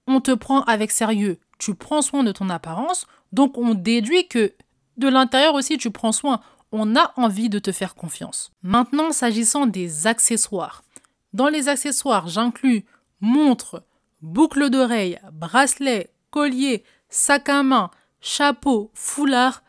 On 0.08 0.22
te 0.22 0.32
prend 0.32 0.62
avec 0.64 0.92
sérieux. 0.92 1.40
Tu 1.60 1.76
prends 1.76 2.02
soin 2.02 2.24
de 2.24 2.32
ton 2.32 2.50
apparence, 2.50 3.08
donc 3.34 3.58
on 3.58 3.74
déduit 3.74 4.28
que 4.28 4.54
de 4.98 5.08
l'intérieur 5.08 5.54
aussi, 5.54 5.78
tu 5.78 5.92
prends 5.92 6.12
soin. 6.12 6.42
On 6.72 6.96
a 6.96 7.14
envie 7.16 7.50
de 7.50 7.60
te 7.60 7.72
faire 7.72 7.96
confiance. 7.96 8.52
Maintenant, 8.62 9.12
s'agissant 9.12 9.66
des 9.66 10.08
accessoires. 10.08 10.84
Dans 11.34 11.48
les 11.48 11.70
accessoires, 11.70 12.28
j'inclus 12.28 12.86
montre, 13.22 13.84
boucle 14.22 14.70
d'oreille, 14.70 15.20
bracelet, 15.32 16.12
collier, 16.32 16.84
sac 17.10 17.50
à 17.50 17.64
main, 17.64 17.92
chapeau, 18.22 18.92
foulard. 18.94 19.64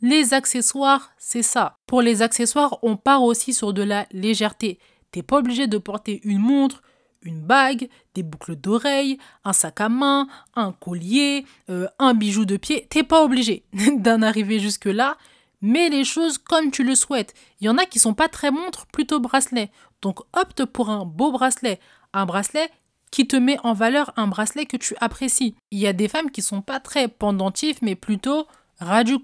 Les 0.00 0.34
accessoires, 0.34 1.12
c'est 1.16 1.42
ça. 1.42 1.78
Pour 1.86 2.02
les 2.02 2.22
accessoires, 2.22 2.78
on 2.82 2.96
part 2.96 3.22
aussi 3.22 3.54
sur 3.54 3.72
de 3.72 3.82
la 3.82 4.06
légèreté. 4.10 4.78
T'es 5.12 5.22
pas 5.22 5.38
obligé 5.38 5.66
de 5.66 5.78
porter 5.78 6.20
une 6.24 6.40
montre, 6.40 6.82
une 7.22 7.40
bague, 7.40 7.88
des 8.14 8.22
boucles 8.22 8.56
d'oreilles, 8.56 9.18
un 9.44 9.52
sac 9.52 9.80
à 9.80 9.88
main, 9.88 10.28
un 10.54 10.72
collier, 10.72 11.44
euh, 11.70 11.86
un 11.98 12.14
bijou 12.14 12.44
de 12.44 12.56
pied. 12.56 12.86
T'es 12.90 13.02
pas 13.02 13.24
obligé 13.24 13.64
d'en 13.96 14.22
arriver 14.22 14.58
jusque-là, 14.58 15.16
mais 15.60 15.88
les 15.88 16.04
choses 16.04 16.38
comme 16.38 16.70
tu 16.70 16.84
le 16.84 16.94
souhaites. 16.94 17.34
Il 17.60 17.66
y 17.66 17.70
en 17.70 17.78
a 17.78 17.86
qui 17.86 17.98
sont 17.98 18.14
pas 18.14 18.28
très 18.28 18.50
montres, 18.50 18.86
plutôt 18.86 19.20
bracelet. 19.20 19.70
Donc 20.02 20.20
opte 20.32 20.64
pour 20.64 20.90
un 20.90 21.04
beau 21.04 21.30
bracelet, 21.30 21.80
un 22.12 22.26
bracelet 22.26 22.70
qui 23.10 23.28
te 23.28 23.36
met 23.36 23.58
en 23.62 23.72
valeur 23.72 24.12
un 24.16 24.26
bracelet 24.26 24.66
que 24.66 24.76
tu 24.76 24.96
apprécies. 25.00 25.54
Il 25.70 25.78
y 25.78 25.86
a 25.86 25.92
des 25.92 26.08
femmes 26.08 26.30
qui 26.30 26.42
sont 26.42 26.62
pas 26.62 26.80
très 26.80 27.08
pendentifs, 27.08 27.80
mais 27.82 27.94
plutôt 27.94 28.46
ras 28.80 29.04
du. 29.04 29.16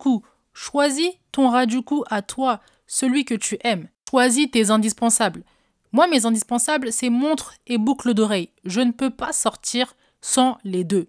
Choisis 0.53 1.11
ton 1.33 1.49
ras 1.51 1.67
du 1.67 1.81
à 2.11 2.23
toi, 2.23 2.61
celui 2.87 3.25
que 3.25 3.35
tu 3.35 3.59
aimes. 3.63 3.89
Choisis 4.11 4.51
tes 4.51 4.71
indispensables. 4.71 5.43
Moi, 5.93 6.07
mes 6.09 6.27
indispensables, 6.27 6.93
c'est 6.93 7.11
montre 7.11 7.55
et 7.67 7.79
boucle 7.79 8.15
d'oreille. 8.15 8.51
Je 8.65 8.81
ne 8.81 8.93
peux 8.93 9.11
pas 9.11 9.33
sortir 9.33 9.97
sans 10.21 10.59
les 10.65 10.85
deux. 10.85 11.09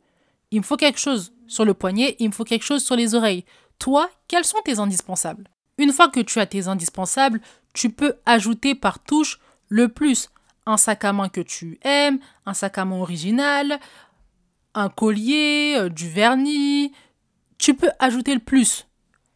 Il 0.52 0.60
me 0.60 0.66
faut 0.66 0.78
quelque 0.78 1.00
chose 1.00 1.34
sur 1.48 1.66
le 1.66 1.74
poignet, 1.74 2.16
il 2.20 2.30
me 2.30 2.34
faut 2.34 2.44
quelque 2.44 2.66
chose 2.66 2.84
sur 2.84 2.96
les 2.96 3.16
oreilles. 3.16 3.46
Toi, 3.80 4.10
quels 4.28 4.46
sont 4.46 4.62
tes 4.64 4.80
indispensables? 4.80 5.48
Une 5.78 5.94
fois 5.94 6.10
que 6.10 6.20
tu 6.20 6.40
as 6.40 6.46
tes 6.46 6.68
indispensables, 6.68 7.42
tu 7.74 7.90
peux 7.90 8.16
ajouter 8.26 8.76
par 8.76 9.00
touche 9.00 9.40
le 9.70 9.88
plus 9.90 10.30
un 10.66 10.78
sac 10.78 11.06
à 11.06 11.14
main 11.14 11.30
que 11.30 11.42
tu 11.42 11.80
aimes, 11.84 12.20
un 12.46 12.54
sac 12.54 12.78
à 12.78 12.86
main 12.86 12.98
original, 12.98 13.80
un 14.76 14.90
collier, 14.90 15.76
euh, 15.78 15.90
du 15.90 16.08
vernis. 16.08 16.92
Tu 17.58 17.74
peux 17.74 17.90
ajouter 18.00 18.34
le 18.34 18.40
plus. 18.40 18.88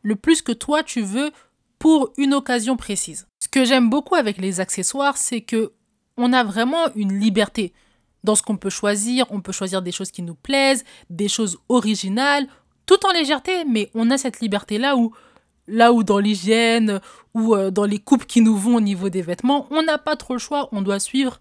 Le 0.02 0.16
plus 0.16 0.42
que 0.42 0.52
toi 0.52 0.84
tu 0.84 1.02
veux 1.02 1.32
pour 1.80 2.14
une 2.18 2.34
occasion 2.34 2.78
précise. 2.78 3.28
Que 3.54 3.66
j'aime 3.66 3.88
beaucoup 3.88 4.16
avec 4.16 4.40
les 4.40 4.60
accessoires, 4.60 5.16
c'est 5.16 5.42
que 5.42 5.74
on 6.18 6.34
a 6.34 6.44
vraiment 6.44 6.92
une 6.96 7.20
liberté 7.20 7.72
dans 8.24 8.34
ce 8.34 8.42
qu'on 8.42 8.58
peut 8.58 8.72
choisir. 8.72 9.28
On 9.30 9.42
peut 9.42 9.52
choisir 9.52 9.84
des 9.84 9.92
choses 9.92 10.10
qui 10.10 10.24
nous 10.24 10.34
plaisent, 10.34 10.84
des 11.12 11.28
choses 11.28 11.60
originales, 11.70 12.48
tout 12.88 13.06
en 13.06 13.12
légèreté, 13.12 13.64
mais 13.66 13.92
on 13.94 14.10
a 14.10 14.18
cette 14.18 14.40
liberté-là 14.40 14.98
où 14.98 15.14
là 15.68 15.94
où 15.94 16.04
dans 16.04 16.18
l'hygiène 16.18 17.00
ou 17.36 17.54
euh, 17.54 17.70
dans 17.70 17.86
les 17.86 18.00
coupes 18.00 18.26
qui 18.26 18.42
nous 18.42 18.58
vont 18.58 18.78
au 18.78 18.82
niveau 18.82 19.10
des 19.10 19.22
vêtements, 19.22 19.68
on 19.70 19.84
n'a 19.84 20.00
pas 20.00 20.16
trop 20.16 20.34
le 20.34 20.40
choix, 20.40 20.68
on 20.72 20.82
doit 20.82 21.00
suivre 21.00 21.40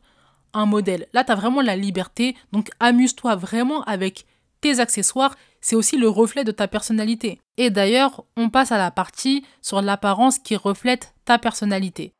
un 0.52 0.66
modèle. 0.66 1.06
Là, 1.14 1.24
tu 1.24 1.32
as 1.32 1.34
vraiment 1.34 1.62
la 1.62 1.76
liberté, 1.76 2.36
donc 2.52 2.68
amuse-toi 2.78 3.36
vraiment 3.36 3.84
avec 3.84 4.26
tes 4.60 4.80
accessoires, 4.80 5.34
c'est 5.62 5.76
aussi 5.76 5.96
le 5.96 6.10
reflet 6.10 6.44
de 6.44 6.52
ta 6.52 6.68
personnalité. 6.68 7.40
Et 7.56 7.70
d'ailleurs, 7.70 8.24
on 8.36 8.50
passe 8.50 8.70
à 8.70 8.76
la 8.76 8.90
partie 8.90 9.46
sur 9.62 9.80
l'apparence 9.80 10.38
qui 10.38 10.56
reflète 10.56 11.14
ta 11.24 11.38
personnalité. 11.38 12.12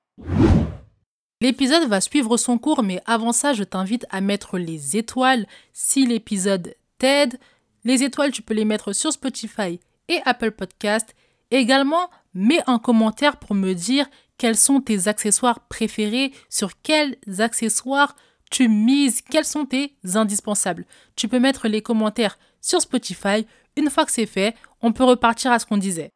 L'épisode 1.43 1.89
va 1.89 2.01
suivre 2.01 2.39
son 2.39 2.57
cours, 2.57 2.83
mais 2.83 3.03
avant 3.05 3.33
ça, 3.33 3.53
je 3.53 3.65
t'invite 3.65 4.07
à 4.09 4.23
mettre 4.23 4.57
les 4.57 4.97
étoiles 4.97 5.47
si 5.75 6.07
l'épisode 6.07 6.75
t'aide. 6.97 7.39
Les 7.85 8.03
étoiles, 8.03 8.31
tu 8.31 8.41
peux 8.41 8.55
les 8.55 8.65
mettre 8.65 8.95
sur 8.95 9.13
Spotify 9.13 9.81
et 10.09 10.21
Apple 10.25 10.53
Podcast 10.53 11.15
Également, 11.53 12.09
mets 12.33 12.63
un 12.67 12.79
commentaire 12.79 13.37
pour 13.37 13.55
me 13.55 13.75
dire 13.75 14.07
quels 14.39 14.57
sont 14.57 14.81
tes 14.81 15.07
accessoires 15.07 15.61
préférés, 15.69 16.33
sur 16.49 16.81
quels 16.81 17.19
accessoires 17.39 18.17
tu 18.51 18.69
mises, 18.69 19.21
quels 19.21 19.45
sont 19.45 19.67
tes 19.67 19.95
indispensables. 20.15 20.87
Tu 21.15 21.29
peux 21.29 21.39
mettre 21.39 21.69
les 21.69 21.83
commentaires 21.83 22.39
sur 22.63 22.81
Spotify. 22.81 23.47
Une 23.77 23.91
fois 23.91 24.07
que 24.07 24.13
c'est 24.13 24.25
fait, 24.25 24.55
on 24.81 24.93
peut 24.93 25.05
repartir 25.05 25.53
à 25.53 25.59
ce 25.59 25.67
qu'on 25.67 25.77
disait. 25.77 26.11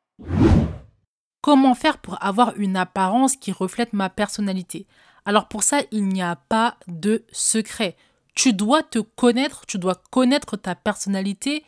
Comment 1.42 1.74
faire 1.74 1.98
pour 1.98 2.22
avoir 2.24 2.56
une 2.56 2.76
apparence 2.76 3.36
qui 3.36 3.52
reflète 3.52 3.92
ma 3.92 4.08
personnalité? 4.08 4.86
Alors 5.26 5.48
pour 5.48 5.62
ça, 5.62 5.80
il 5.90 6.08
n'y 6.08 6.22
a 6.22 6.36
pas 6.36 6.76
de 6.86 7.24
secret. 7.30 7.96
Tu 8.34 8.52
dois 8.52 8.82
te 8.82 8.98
connaître, 8.98 9.66
tu 9.66 9.78
dois 9.78 10.00
connaître 10.10 10.56
ta 10.56 10.74
personnalité 10.74 11.64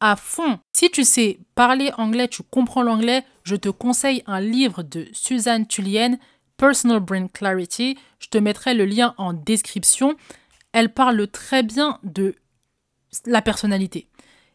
à 0.00 0.16
fond. 0.16 0.58
Si 0.72 0.90
tu 0.90 1.04
sais 1.04 1.38
parler 1.54 1.92
anglais, 1.96 2.28
tu 2.28 2.42
comprends 2.42 2.82
l'anglais, 2.82 3.24
je 3.44 3.56
te 3.56 3.68
conseille 3.68 4.22
un 4.26 4.40
livre 4.40 4.82
de 4.82 5.06
Suzanne 5.12 5.66
Tulien, 5.66 6.16
Personal 6.56 7.00
Brain 7.00 7.28
Clarity. 7.28 7.98
Je 8.18 8.28
te 8.28 8.38
mettrai 8.38 8.74
le 8.74 8.84
lien 8.84 9.14
en 9.18 9.32
description. 9.32 10.16
Elle 10.72 10.92
parle 10.92 11.26
très 11.28 11.62
bien 11.62 11.98
de 12.02 12.34
la 13.26 13.42
personnalité. 13.42 14.08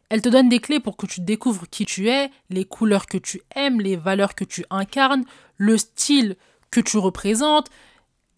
Elle 0.09 0.21
te 0.21 0.29
donne 0.29 0.49
des 0.49 0.59
clés 0.59 0.79
pour 0.79 0.95
que 0.95 1.05
tu 1.05 1.21
découvres 1.21 1.67
qui 1.69 1.85
tu 1.85 2.09
es, 2.09 2.31
les 2.49 2.65
couleurs 2.65 3.07
que 3.07 3.17
tu 3.17 3.41
aimes, 3.55 3.81
les 3.81 3.95
valeurs 3.95 4.35
que 4.35 4.45
tu 4.45 4.63
incarnes, 4.69 5.25
le 5.57 5.77
style 5.77 6.37
que 6.71 6.79
tu 6.79 6.97
représentes. 6.97 7.67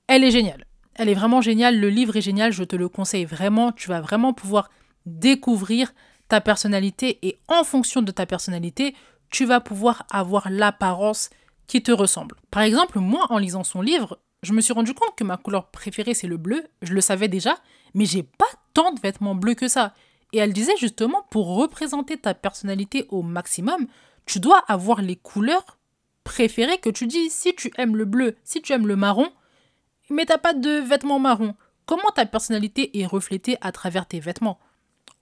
Elle 0.07 0.23
est 0.23 0.31
géniale. 0.31 0.65
Elle 0.95 1.09
est 1.09 1.13
vraiment 1.13 1.41
géniale. 1.41 1.79
Le 1.79 1.89
livre 1.89 2.15
est 2.15 2.21
génial. 2.21 2.51
Je 2.51 2.63
te 2.63 2.75
le 2.75 2.89
conseille 2.89 3.25
vraiment. 3.25 3.71
Tu 3.71 3.87
vas 3.87 4.01
vraiment 4.01 4.33
pouvoir 4.33 4.69
découvrir 5.05 5.93
ta 6.27 6.41
personnalité 6.41 7.19
et 7.21 7.39
en 7.47 7.63
fonction 7.63 8.01
de 8.01 8.11
ta 8.11 8.25
personnalité, 8.25 8.95
tu 9.29 9.45
vas 9.45 9.59
pouvoir 9.59 10.05
avoir 10.11 10.49
l'apparence 10.49 11.29
qui 11.67 11.83
te 11.83 11.91
ressemble. 11.91 12.35
Par 12.51 12.63
exemple, 12.63 12.99
moi, 12.99 13.27
en 13.29 13.37
lisant 13.37 13.63
son 13.63 13.81
livre, 13.81 14.19
je 14.43 14.53
me 14.53 14.61
suis 14.61 14.73
rendu 14.73 14.93
compte 14.93 15.15
que 15.15 15.23
ma 15.23 15.37
couleur 15.37 15.69
préférée, 15.69 16.13
c'est 16.13 16.27
le 16.27 16.37
bleu. 16.37 16.63
Je 16.81 16.93
le 16.93 17.01
savais 17.01 17.27
déjà, 17.27 17.57
mais 17.93 18.05
j'ai 18.05 18.23
pas 18.23 18.49
tant 18.73 18.93
de 18.93 18.99
vêtements 18.99 19.35
bleus 19.35 19.55
que 19.55 19.67
ça. 19.67 19.93
Et 20.33 20.37
elle 20.37 20.53
disait 20.53 20.77
justement, 20.77 21.25
pour 21.31 21.55
représenter 21.55 22.17
ta 22.17 22.33
personnalité 22.33 23.05
au 23.09 23.21
maximum, 23.23 23.87
tu 24.25 24.39
dois 24.39 24.59
avoir 24.67 25.01
les 25.01 25.15
couleurs 25.15 25.79
préférées 26.23 26.77
que 26.77 26.89
tu 26.89 27.07
dis. 27.07 27.29
Si 27.29 27.55
tu 27.55 27.71
aimes 27.77 27.95
le 27.95 28.05
bleu, 28.05 28.35
si 28.43 28.61
tu 28.61 28.73
aimes 28.73 28.87
le 28.87 28.95
marron, 28.95 29.31
mais 30.09 30.25
t'as 30.25 30.37
pas 30.37 30.53
de 30.53 30.69
vêtements 30.69 31.19
marron. 31.19 31.55
Comment 31.85 32.11
ta 32.13 32.25
personnalité 32.25 32.99
est 32.99 33.05
reflétée 33.05 33.57
à 33.61 33.71
travers 33.71 34.05
tes 34.05 34.19
vêtements? 34.19 34.59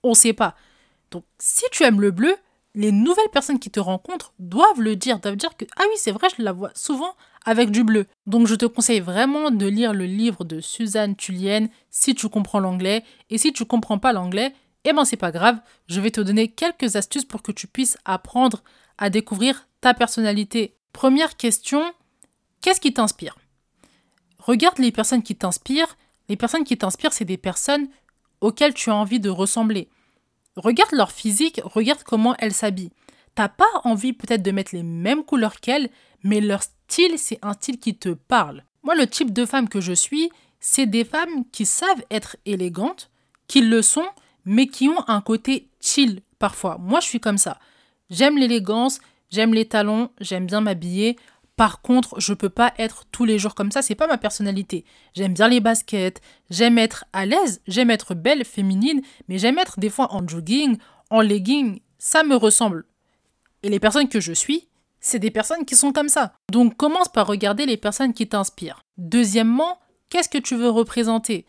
On 0.03 0.13
sait 0.13 0.33
pas. 0.33 0.55
Donc, 1.11 1.23
si 1.39 1.63
tu 1.71 1.83
aimes 1.83 2.01
le 2.01 2.11
bleu, 2.11 2.35
les 2.75 2.91
nouvelles 2.91 3.29
personnes 3.31 3.59
qui 3.59 3.71
te 3.71 3.79
rencontrent 3.79 4.33
doivent 4.39 4.81
le 4.81 4.97
dire, 4.97 5.19
doivent 5.19 5.37
dire 5.37 5.55
que 5.55 5.65
ah 5.77 5.83
oui, 5.89 5.95
c'est 5.95 6.11
vrai, 6.11 6.27
je 6.37 6.43
la 6.43 6.51
vois 6.51 6.71
souvent 6.75 7.15
avec 7.45 7.71
du 7.71 7.85
bleu. 7.85 8.05
Donc, 8.25 8.47
je 8.47 8.55
te 8.55 8.65
conseille 8.65 8.99
vraiment 8.99 9.51
de 9.51 9.65
lire 9.65 9.93
le 9.93 10.05
livre 10.05 10.43
de 10.43 10.59
Suzanne 10.59 11.15
Tullienne 11.15 11.69
si 11.89 12.13
tu 12.13 12.27
comprends 12.27 12.59
l'anglais. 12.59 13.05
Et 13.29 13.37
si 13.37 13.53
tu 13.53 13.63
comprends 13.63 13.99
pas 13.99 14.11
l'anglais, 14.11 14.53
eh 14.83 14.93
ben 14.93 15.05
c'est 15.05 15.17
pas 15.17 15.31
grave, 15.31 15.59
je 15.87 15.99
vais 15.99 16.11
te 16.11 16.21
donner 16.21 16.49
quelques 16.49 16.95
astuces 16.95 17.25
pour 17.25 17.41
que 17.41 17.51
tu 17.51 17.67
puisses 17.67 17.97
apprendre 18.05 18.63
à 18.97 19.09
découvrir 19.09 19.67
ta 19.81 19.93
personnalité. 19.93 20.75
Première 20.93 21.37
question, 21.37 21.83
qu'est-ce 22.61 22.81
qui 22.81 22.93
t'inspire? 22.93 23.37
Regarde 24.39 24.79
les 24.79 24.91
personnes 24.91 25.23
qui 25.23 25.35
t'inspirent. 25.35 25.97
Les 26.29 26.37
personnes 26.37 26.63
qui 26.63 26.77
t'inspirent, 26.77 27.13
c'est 27.13 27.25
des 27.25 27.37
personnes 27.37 27.89
auxquelles 28.41 28.73
tu 28.73 28.89
as 28.89 28.95
envie 28.95 29.19
de 29.19 29.29
ressembler. 29.29 29.89
Regarde 30.55 30.93
leur 30.93 31.11
physique, 31.11 31.61
regarde 31.63 32.03
comment 32.03 32.35
elles 32.39 32.53
s'habillent. 32.53 32.91
T'as 33.35 33.49
pas 33.49 33.65
envie 33.83 34.13
peut-être 34.13 34.41
de 34.41 34.51
mettre 34.51 34.73
les 34.73 34.83
mêmes 34.83 35.23
couleurs 35.23 35.59
qu'elles, 35.59 35.89
mais 36.23 36.41
leur 36.41 36.63
style, 36.63 37.19
c'est 37.19 37.39
un 37.43 37.53
style 37.53 37.79
qui 37.79 37.95
te 37.95 38.09
parle. 38.09 38.63
Moi, 38.83 38.95
le 38.95 39.05
type 39.05 39.33
de 39.33 39.45
femme 39.45 39.69
que 39.69 39.81
je 39.81 39.93
suis, 39.93 40.31
c'est 40.59 40.85
des 40.85 41.03
femmes 41.03 41.45
qui 41.51 41.65
savent 41.65 42.03
être 42.09 42.37
élégantes, 42.45 43.11
qui 43.47 43.61
le 43.61 43.81
sont, 43.81 44.07
mais 44.47 44.67
qui 44.67 44.87
ont 44.87 45.03
un 45.07 45.21
côté 45.21 45.69
chill 45.81 46.21
parfois. 46.39 46.77
Moi, 46.79 47.01
je 47.01 47.07
suis 47.07 47.19
comme 47.19 47.37
ça. 47.37 47.59
J'aime 48.09 48.37
l'élégance, 48.37 48.99
j'aime 49.29 49.53
les 49.53 49.65
talons, 49.65 50.09
j'aime 50.19 50.47
bien 50.47 50.61
m'habiller. 50.61 51.17
Par 51.57 51.81
contre, 51.81 52.19
je 52.19 52.33
peux 52.33 52.49
pas 52.49 52.73
être 52.77 53.05
tous 53.11 53.25
les 53.25 53.39
jours 53.39 53.55
comme 53.55 53.71
ça, 53.71 53.81
c'est 53.81 53.95
pas 53.95 54.07
ma 54.07 54.17
personnalité. 54.17 54.85
J'aime 55.13 55.33
bien 55.33 55.47
les 55.47 55.59
baskets, 55.59 56.21
j'aime 56.49 56.77
être 56.77 57.05
à 57.13 57.25
l'aise, 57.25 57.61
j'aime 57.67 57.89
être 57.89 58.13
belle, 58.13 58.45
féminine, 58.45 59.01
mais 59.27 59.37
j'aime 59.37 59.57
être 59.57 59.79
des 59.79 59.89
fois 59.89 60.13
en 60.13 60.25
jogging, 60.25 60.77
en 61.09 61.21
legging, 61.21 61.81
ça 61.97 62.23
me 62.23 62.35
ressemble. 62.35 62.85
Et 63.63 63.69
les 63.69 63.79
personnes 63.79 64.07
que 64.07 64.21
je 64.21 64.33
suis, 64.33 64.67
c'est 65.01 65.19
des 65.19 65.31
personnes 65.31 65.65
qui 65.65 65.75
sont 65.75 65.91
comme 65.91 66.09
ça. 66.09 66.33
Donc 66.51 66.77
commence 66.77 67.09
par 67.09 67.27
regarder 67.27 67.65
les 67.65 67.77
personnes 67.77 68.13
qui 68.13 68.27
t'inspirent. 68.27 68.81
Deuxièmement, 68.97 69.79
qu'est-ce 70.09 70.29
que 70.29 70.37
tu 70.37 70.55
veux 70.55 70.69
représenter? 70.69 71.45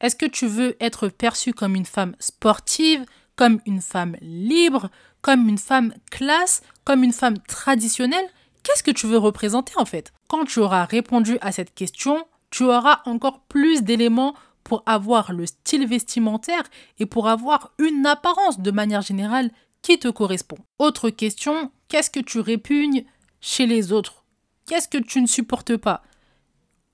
Est-ce 0.00 0.16
que 0.16 0.26
tu 0.26 0.46
veux 0.46 0.76
être 0.80 1.08
perçue 1.08 1.52
comme 1.52 1.74
une 1.74 1.86
femme 1.86 2.14
sportive, 2.18 3.04
comme 3.34 3.60
une 3.66 3.80
femme 3.80 4.16
libre, 4.20 4.90
comme 5.22 5.48
une 5.48 5.58
femme 5.58 5.94
classe, 6.10 6.62
comme 6.84 7.02
une 7.02 7.12
femme 7.12 7.38
traditionnelle? 7.38 8.26
Qu'est-ce 8.62 8.82
que 8.82 8.90
tu 8.90 9.06
veux 9.06 9.18
représenter 9.18 9.72
en 9.76 9.84
fait? 9.84 10.12
Quand 10.28 10.44
tu 10.44 10.58
auras 10.58 10.84
répondu 10.84 11.38
à 11.40 11.52
cette 11.52 11.74
question, 11.74 12.26
tu 12.50 12.64
auras 12.64 13.00
encore 13.04 13.40
plus 13.40 13.82
d'éléments 13.82 14.34
pour 14.64 14.82
avoir 14.86 15.32
le 15.32 15.46
style 15.46 15.86
vestimentaire 15.86 16.64
et 16.98 17.06
pour 17.06 17.28
avoir 17.28 17.72
une 17.78 18.04
apparence 18.06 18.58
de 18.58 18.70
manière 18.70 19.02
générale 19.02 19.50
qui 19.82 19.98
te 19.98 20.08
correspond. 20.08 20.58
Autre 20.78 21.10
question, 21.10 21.70
qu'est-ce 21.88 22.10
que 22.10 22.20
tu 22.20 22.40
répugnes 22.40 23.04
chez 23.40 23.66
les 23.66 23.92
autres? 23.92 24.24
Qu'est-ce 24.66 24.88
que 24.88 24.98
tu 24.98 25.20
ne 25.20 25.28
supportes 25.28 25.76
pas? 25.76 26.02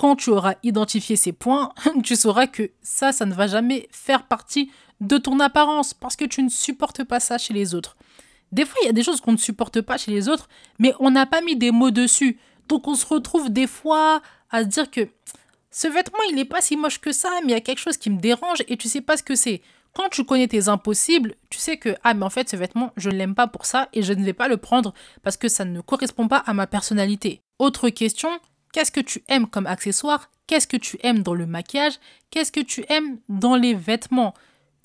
Quand 0.03 0.17
tu 0.17 0.31
auras 0.31 0.57
identifié 0.65 1.15
ces 1.15 1.31
points, 1.31 1.73
tu 2.03 2.17
sauras 2.17 2.49
que 2.49 2.73
ça, 2.83 3.13
ça 3.13 3.25
ne 3.25 3.33
va 3.33 3.47
jamais 3.47 3.89
faire 3.93 4.27
partie 4.27 4.69
de 5.01 5.17
ton 5.17 5.39
apparence 5.39 5.95
parce 5.95 6.17
que 6.17 6.25
tu 6.25 6.43
ne 6.43 6.49
supportes 6.49 7.05
pas 7.05 7.21
ça 7.21 7.39
chez 7.39 7.55
les 7.55 7.73
autres. 7.73 7.97
Des 8.51 8.67
fois, 8.67 8.81
il 8.83 8.87
y 8.87 8.89
a 8.89 8.93
des 8.93 9.05
choses 9.05 9.21
qu'on 9.21 9.31
ne 9.31 9.37
supporte 9.37 9.81
pas 9.81 9.99
chez 9.99 10.11
les 10.11 10.29
autres, 10.29 10.49
mais 10.81 10.93
on 10.99 11.13
n'a 11.13 11.25
pas 11.25 11.41
mis 11.41 11.55
des 11.55 11.71
mots 11.71 11.93
dessus. 11.93 12.41
Donc 12.67 12.89
on 12.89 12.97
se 12.97 13.07
retrouve 13.07 13.51
des 13.51 13.69
fois 13.69 14.23
à 14.51 14.65
se 14.65 14.69
dire 14.71 14.91
que 14.91 15.09
ce 15.71 15.87
vêtement, 15.87 16.19
il 16.31 16.35
n'est 16.35 16.47
pas 16.47 16.63
si 16.63 16.77
moche 16.77 16.99
que 16.99 17.13
ça, 17.13 17.31
mais 17.43 17.53
il 17.53 17.55
y 17.55 17.55
a 17.55 17.61
quelque 17.61 17.79
chose 17.79 17.97
qui 17.97 18.11
me 18.11 18.19
dérange 18.19 18.65
et 18.67 18.77
tu 18.77 18.89
sais 18.89 19.03
pas 19.03 19.17
ce 19.17 19.23
que 19.23 19.37
c'est. 19.37 19.63
Quand 19.95 20.09
tu 20.09 20.25
connais 20.25 20.49
tes 20.49 20.67
impossibles, 20.67 21.37
tu 21.49 21.59
sais 21.59 21.77
que, 21.77 21.95
ah, 22.03 22.15
mais 22.15 22.25
en 22.25 22.31
fait, 22.31 22.49
ce 22.49 22.57
vêtement, 22.57 22.93
je 22.97 23.09
ne 23.09 23.15
l'aime 23.15 23.37
pas 23.37 23.47
pour 23.47 23.67
ça 23.67 23.89
et 23.93 24.03
je 24.03 24.15
ne 24.15 24.25
vais 24.25 24.33
pas 24.33 24.49
le 24.49 24.57
prendre 24.57 24.95
parce 25.23 25.37
que 25.37 25.47
ça 25.47 25.65
ne 25.65 25.81
correspond 25.81 26.27
pas 26.27 26.39
à 26.39 26.55
ma 26.55 26.67
personnalité. 26.67 27.41
Autre 27.61 27.89
question, 27.91 28.31
qu'est-ce 28.73 28.91
que 28.91 29.01
tu 29.01 29.23
aimes 29.29 29.47
comme 29.47 29.67
accessoire? 29.67 30.31
Qu'est-ce 30.47 30.67
que 30.67 30.77
tu 30.77 30.99
aimes 31.03 31.23
dans 31.23 31.35
le 31.35 31.47
maquillage? 31.47 31.99
Qu'est-ce 32.31 32.53
que 32.53 32.61
tu 32.61 32.85
aimes 32.89 33.19
dans 33.29 33.55
les 33.55 33.75
vêtements? 33.75 34.35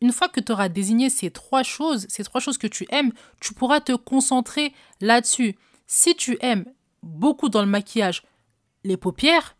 Une 0.02 0.12
fois 0.12 0.30
que 0.30 0.40
tu 0.40 0.52
auras 0.52 0.70
désigné 0.70 1.10
ces 1.10 1.32
trois 1.32 1.64
choses, 1.64 2.06
ces 2.10 2.24
trois 2.24 2.40
choses 2.40 2.58
que 2.58 2.68
tu 2.68 2.86
aimes, 2.92 3.12
tu 3.40 3.54
pourras 3.54 3.80
te 3.80 3.94
concentrer 3.94 4.74
là-dessus. 5.02 5.58
Si 5.88 6.16
tu 6.16 6.38
aimes 6.42 6.66
beaucoup 7.02 7.50
dans 7.50 7.62
le 7.62 7.68
maquillage 7.68 8.24
les 8.84 8.98
paupières, 8.98 9.56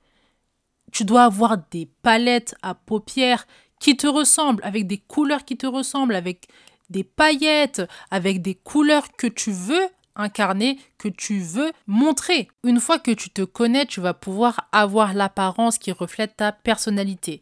tu 0.92 1.06
dois 1.06 1.24
avoir 1.24 1.58
des 1.72 1.90
palettes 2.04 2.56
à 2.62 2.76
paupières 2.76 3.48
qui 3.80 3.98
te 3.98 4.08
ressemblent, 4.08 4.64
avec 4.64 4.88
des 4.88 4.98
couleurs 4.98 5.46
qui 5.46 5.58
te 5.58 5.68
ressemblent, 5.68 6.16
avec 6.16 6.48
des 6.90 7.04
paillettes, 7.04 7.82
avec 8.12 8.42
des 8.42 8.56
couleurs 8.56 9.12
que 9.18 9.28
tu 9.28 9.52
veux 9.52 9.88
incarner, 10.18 10.80
que 10.98 11.08
tu 11.08 11.40
veux 11.40 11.72
montrer. 11.86 12.50
Une 12.64 12.80
fois 12.80 13.00
que 13.00 13.12
tu 13.12 13.30
te 13.30 13.44
connais, 13.44 13.86
tu 13.86 14.02
vas 14.02 14.14
pouvoir 14.14 14.68
avoir 14.72 15.14
l'apparence 15.14 15.78
qui 15.78 15.92
reflète 15.92 16.38
ta 16.38 16.52
personnalité. 16.52 17.42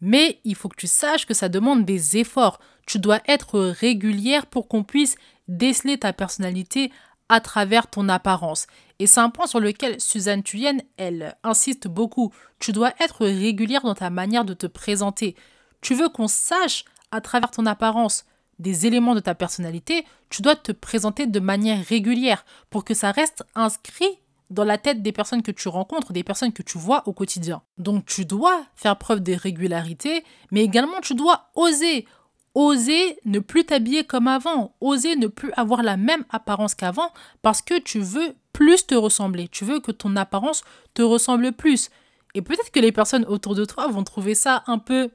Mais 0.00 0.40
il 0.44 0.54
faut 0.54 0.68
que 0.68 0.76
tu 0.76 0.86
saches 0.86 1.26
que 1.26 1.34
ça 1.34 1.48
demande 1.48 1.84
des 1.84 2.16
efforts. 2.16 2.58
Tu 2.86 2.98
dois 2.98 3.20
être 3.26 3.60
régulière 3.60 4.46
pour 4.46 4.68
qu'on 4.68 4.84
puisse 4.84 5.16
déceler 5.48 5.98
ta 5.98 6.12
personnalité 6.12 6.92
à 7.28 7.40
travers 7.40 7.88
ton 7.88 8.08
apparence. 8.08 8.66
Et 8.98 9.06
c'est 9.06 9.20
un 9.20 9.30
point 9.30 9.46
sur 9.46 9.60
lequel 9.60 10.00
Suzanne 10.00 10.42
Thuyen, 10.42 10.78
elle 10.96 11.36
insiste 11.42 11.88
beaucoup. 11.88 12.32
Tu 12.58 12.72
dois 12.72 12.92
être 13.00 13.26
régulière 13.26 13.82
dans 13.82 13.94
ta 13.94 14.10
manière 14.10 14.44
de 14.44 14.54
te 14.54 14.66
présenter. 14.66 15.34
Tu 15.80 15.94
veux 15.94 16.08
qu'on 16.08 16.28
sache 16.28 16.84
à 17.10 17.20
travers 17.20 17.50
ton 17.50 17.66
apparence 17.66 18.24
des 18.58 18.86
éléments 18.86 19.14
de 19.14 19.20
ta 19.20 19.34
personnalité, 19.34 20.04
tu 20.30 20.42
dois 20.42 20.56
te 20.56 20.72
présenter 20.72 21.26
de 21.26 21.40
manière 21.40 21.84
régulière 21.84 22.44
pour 22.70 22.84
que 22.84 22.94
ça 22.94 23.10
reste 23.10 23.44
inscrit 23.54 24.18
dans 24.50 24.64
la 24.64 24.78
tête 24.78 25.02
des 25.02 25.12
personnes 25.12 25.42
que 25.42 25.50
tu 25.50 25.68
rencontres, 25.68 26.12
des 26.12 26.22
personnes 26.22 26.52
que 26.52 26.62
tu 26.62 26.78
vois 26.78 27.06
au 27.06 27.12
quotidien. 27.12 27.62
Donc 27.78 28.06
tu 28.06 28.24
dois 28.24 28.64
faire 28.74 28.96
preuve 28.96 29.20
de 29.20 29.32
régularité, 29.32 30.24
mais 30.50 30.62
également 30.62 31.00
tu 31.02 31.14
dois 31.14 31.50
oser. 31.54 32.06
Oser 32.54 33.18
ne 33.26 33.38
plus 33.38 33.64
t'habiller 33.64 34.04
comme 34.04 34.28
avant, 34.28 34.74
oser 34.80 35.16
ne 35.16 35.26
plus 35.26 35.52
avoir 35.56 35.82
la 35.82 35.98
même 35.98 36.24
apparence 36.30 36.74
qu'avant 36.74 37.12
parce 37.42 37.60
que 37.60 37.78
tu 37.78 38.00
veux 38.00 38.34
plus 38.54 38.86
te 38.86 38.94
ressembler, 38.94 39.48
tu 39.48 39.66
veux 39.66 39.80
que 39.80 39.92
ton 39.92 40.16
apparence 40.16 40.62
te 40.94 41.02
ressemble 41.02 41.52
plus. 41.52 41.90
Et 42.34 42.40
peut-être 42.40 42.70
que 42.70 42.80
les 42.80 42.92
personnes 42.92 43.26
autour 43.26 43.54
de 43.54 43.66
toi 43.66 43.88
vont 43.88 44.04
trouver 44.04 44.34
ça 44.34 44.64
un 44.66 44.78
peu 44.78 45.10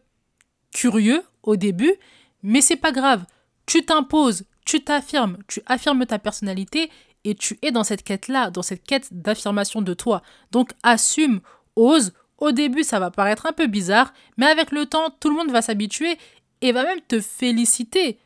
curieux 0.72 1.24
au 1.42 1.56
début, 1.56 1.94
mais 2.44 2.62
c'est 2.62 2.76
pas 2.76 2.92
grave. 2.92 3.26
Tu 3.66 3.86
t'imposes, 3.86 4.44
tu 4.66 4.84
t'affirmes, 4.84 5.38
tu 5.48 5.62
affirmes 5.66 6.06
ta 6.06 6.20
personnalité 6.20 6.90
et 7.24 7.36
tu 7.36 7.58
es 7.62 7.72
dans 7.72 7.84
cette 7.84 8.04
quête-là, 8.04 8.50
dans 8.50 8.62
cette 8.62 8.84
quête 8.84 9.10
d'affirmation 9.12 9.82
de 9.82 9.94
toi. 9.94 10.22
Donc 10.52 10.72
assume, 10.84 11.42
ose. 11.76 12.14
Au 12.38 12.52
début, 12.52 12.84
ça 12.84 13.00
va 13.00 13.12
paraître 13.12 13.46
un 13.46 13.52
peu 13.52 13.68
bizarre, 13.68 14.14
mais 14.36 14.48
avec 14.48 14.72
le 14.72 14.88
temps, 14.88 15.12
tout 15.20 15.30
le 15.30 15.36
monde 15.36 15.52
va 15.52 15.62
s'habituer 15.62 16.18
et 16.62 16.72
va 16.72 16.84
même 16.84 17.02
te 17.08 17.22
féliciter 17.22 18.18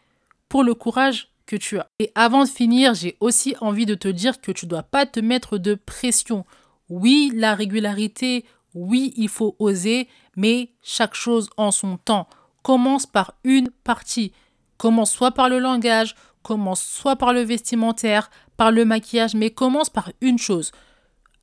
pour 0.48 0.64
le 0.64 0.74
courage 0.74 1.30
que 1.46 1.58
tu 1.58 1.78
as. 1.78 1.90
Et 2.00 2.12
avant 2.16 2.46
de 2.46 2.50
finir, 2.50 2.94
j'ai 2.94 3.18
aussi 3.20 3.56
envie 3.60 3.86
de 3.86 3.96
te 3.96 4.08
dire 4.08 4.40
que 4.40 4.54
tu 4.54 4.68
dois 4.68 4.84
pas 4.84 5.06
te 5.06 5.20
mettre 5.20 5.58
de 5.58 5.76
pression. 5.76 6.46
Oui, 6.90 7.32
la 7.36 7.56
régularité, 7.56 8.46
oui, 8.74 9.14
il 9.18 9.30
faut 9.30 9.56
oser, 9.60 10.08
mais 10.36 10.72
chaque 10.82 11.16
chose 11.16 11.50
en 11.58 11.72
son 11.72 11.98
temps. 11.98 12.28
Commence 12.66 13.06
par 13.06 13.36
une 13.44 13.70
partie. 13.70 14.32
Commence 14.78 15.12
soit 15.12 15.30
par 15.30 15.50
le 15.50 15.60
langage, 15.60 16.16
commence 16.42 16.82
soit 16.82 17.16
par 17.16 17.32
le 17.32 17.42
vestimentaire, 17.42 18.32
par 18.58 18.72
le 18.72 18.86
maquillage, 18.86 19.36
mais 19.36 19.52
commence 19.52 19.92
par 19.92 20.12
une 20.20 20.40
chose. 20.40 20.72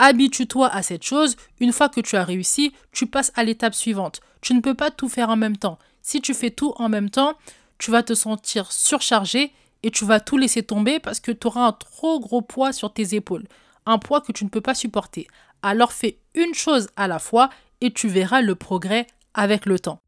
Habitue-toi 0.01 0.67
à 0.67 0.83
cette 0.83 1.05
chose, 1.05 1.37
une 1.61 1.71
fois 1.71 1.89
que 1.89 2.01
tu 2.01 2.17
as 2.17 2.25
réussi, 2.25 2.73
tu 2.91 3.07
passes 3.07 3.31
à 3.37 3.45
l'étape 3.45 3.77
suivante. 3.77 4.21
Tu 4.41 4.53
ne 4.53 4.59
peux 4.59 4.75
pas 4.75 4.91
tout 4.91 5.09
faire 5.09 5.31
en 5.31 5.37
même 5.37 5.57
temps. 5.57 5.79
Si 6.03 6.21
tu 6.21 6.35
fais 6.35 6.51
tout 6.51 6.75
en 6.75 6.89
même 6.89 7.09
temps, 7.09 7.35
tu 7.79 7.93
vas 7.93 8.03
te 8.03 8.15
sentir 8.15 8.73
surchargé 8.73 9.53
et 9.85 9.93
tu 9.93 10.05
vas 10.05 10.19
tout 10.19 10.39
laisser 10.39 10.65
tomber 10.65 10.99
parce 10.99 11.21
que 11.21 11.31
tu 11.31 11.47
auras 11.47 11.69
un 11.69 11.73
trop 11.73 12.19
gros 12.19 12.43
poids 12.43 12.73
sur 12.73 12.93
tes 12.93 13.15
épaules, 13.15 13.47
un 13.87 13.99
poids 13.99 14.23
que 14.23 14.33
tu 14.33 14.43
ne 14.43 14.51
peux 14.51 14.61
pas 14.61 14.75
supporter. 14.75 15.29
Alors 15.63 15.93
fais 15.93 16.19
une 16.35 16.55
chose 16.55 16.89
à 16.97 17.07
la 17.07 17.21
fois 17.21 17.49
et 17.81 17.93
tu 17.93 18.09
verras 18.09 18.41
le 18.41 18.57
progrès 18.57 19.07
avec 19.35 19.67
le 19.67 19.79
temps. 19.79 20.02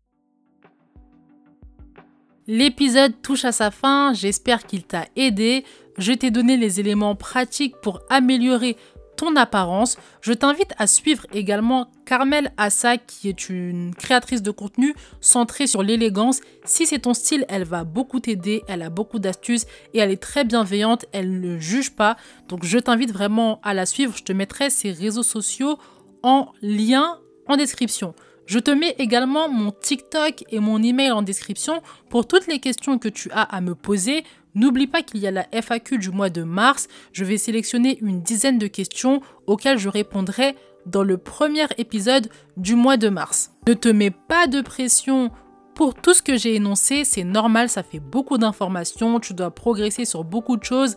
L'épisode 2.47 3.15
touche 3.23 3.47
à 3.47 3.53
sa 3.53 3.71
fin, 3.71 4.13
j'espère 4.13 4.67
qu'il 4.67 4.85
t'a 4.85 5.07
aidé. 5.17 5.65
Je 5.97 6.13
t'ai 6.13 6.31
donné 6.31 6.59
les 6.59 6.79
éléments 6.79 7.15
pratiques 7.15 7.77
pour 7.81 8.01
améliorer 8.11 8.77
ton 9.17 9.35
apparence. 9.37 9.97
Je 10.21 10.35
t'invite 10.35 10.75
à 10.77 10.87
suivre 10.87 11.25
également 11.33 11.91
Carmel 12.05 12.53
Assa 12.59 12.99
qui 12.99 13.31
est 13.31 13.49
une 13.49 13.95
créatrice 13.95 14.43
de 14.43 14.51
contenu 14.51 14.95
centrée 15.23 15.67
sur 15.67 15.83
l'élégance. 15.83 16.41
Si 16.67 16.85
c'est 16.85 16.99
ton 16.99 17.15
style, 17.15 17.47
elle 17.49 17.65
va 17.65 17.85
beaucoup 17.85 18.21
t'aider, 18.21 18.63
elle 18.69 18.83
a 18.83 18.91
beaucoup 18.91 19.21
d'astuces 19.21 19.65
et 19.95 20.01
elle 20.01 20.11
est 20.11 20.23
très 20.23 20.45
bienveillante, 20.45 21.07
elle 21.13 21.41
ne 21.41 21.59
juge 21.59 21.93
pas. 21.93 22.17
Donc 22.49 22.65
je 22.65 22.79
t'invite 22.79 23.13
vraiment 23.13 23.59
à 23.63 23.73
la 23.73 23.87
suivre. 23.87 24.13
Je 24.15 24.23
te 24.23 24.33
mettrai 24.33 24.69
ses 24.69 24.91
réseaux 24.91 25.23
sociaux 25.23 25.79
en 26.23 26.53
lien 26.61 27.21
en 27.47 27.57
description. 27.57 28.15
Je 28.47 28.59
te 28.59 28.71
mets 28.71 28.95
également 28.99 29.49
mon 29.49 29.71
TikTok 29.71 30.45
et 30.51 30.61
mon 30.61 30.83
email 30.83 31.13
en 31.13 31.23
description 31.23 31.83
pour 32.11 32.27
toutes 32.27 32.47
les 32.47 32.59
questions 32.59 32.99
que 32.99 33.09
tu 33.09 33.31
as 33.31 33.43
à 33.43 33.61
me 33.61 33.75
poser. 33.75 34.25
N'oublie 34.55 34.87
pas 34.87 35.03
qu'il 35.03 35.21
y 35.21 35.27
a 35.27 35.31
la 35.31 35.47
FAQ 35.51 35.99
du 35.99 36.11
mois 36.11 36.31
de 36.31 36.43
mars. 36.43 36.89
Je 37.13 37.25
vais 37.25 37.39
sélectionner 37.39 37.99
une 38.01 38.23
dizaine 38.23 38.59
de 38.59 38.67
questions 38.67 39.21
auxquelles 39.47 39.79
je 39.79 39.89
répondrai 39.89 40.55
dans 40.87 41.03
le 41.03 41.17
premier 41.17 41.67
épisode 41.79 42.29
du 42.57 42.75
mois 42.75 42.97
de 42.97 43.09
mars. 43.09 43.53
Ne 43.67 43.75
te 43.75 43.89
mets 43.89 44.11
pas 44.11 44.47
de 44.47 44.61
pression 44.61 45.31
pour 45.75 45.95
tout 45.95 46.15
ce 46.15 46.23
que 46.23 46.37
j'ai 46.37 46.55
énoncé, 46.55 47.05
c'est 47.05 47.25
normal, 47.25 47.69
ça 47.69 47.83
fait 47.83 47.99
beaucoup 47.99 48.39
d'informations, 48.39 49.19
tu 49.19 49.35
dois 49.35 49.51
progresser 49.51 50.05
sur 50.05 50.23
beaucoup 50.23 50.57
de 50.57 50.63
choses. 50.63 50.95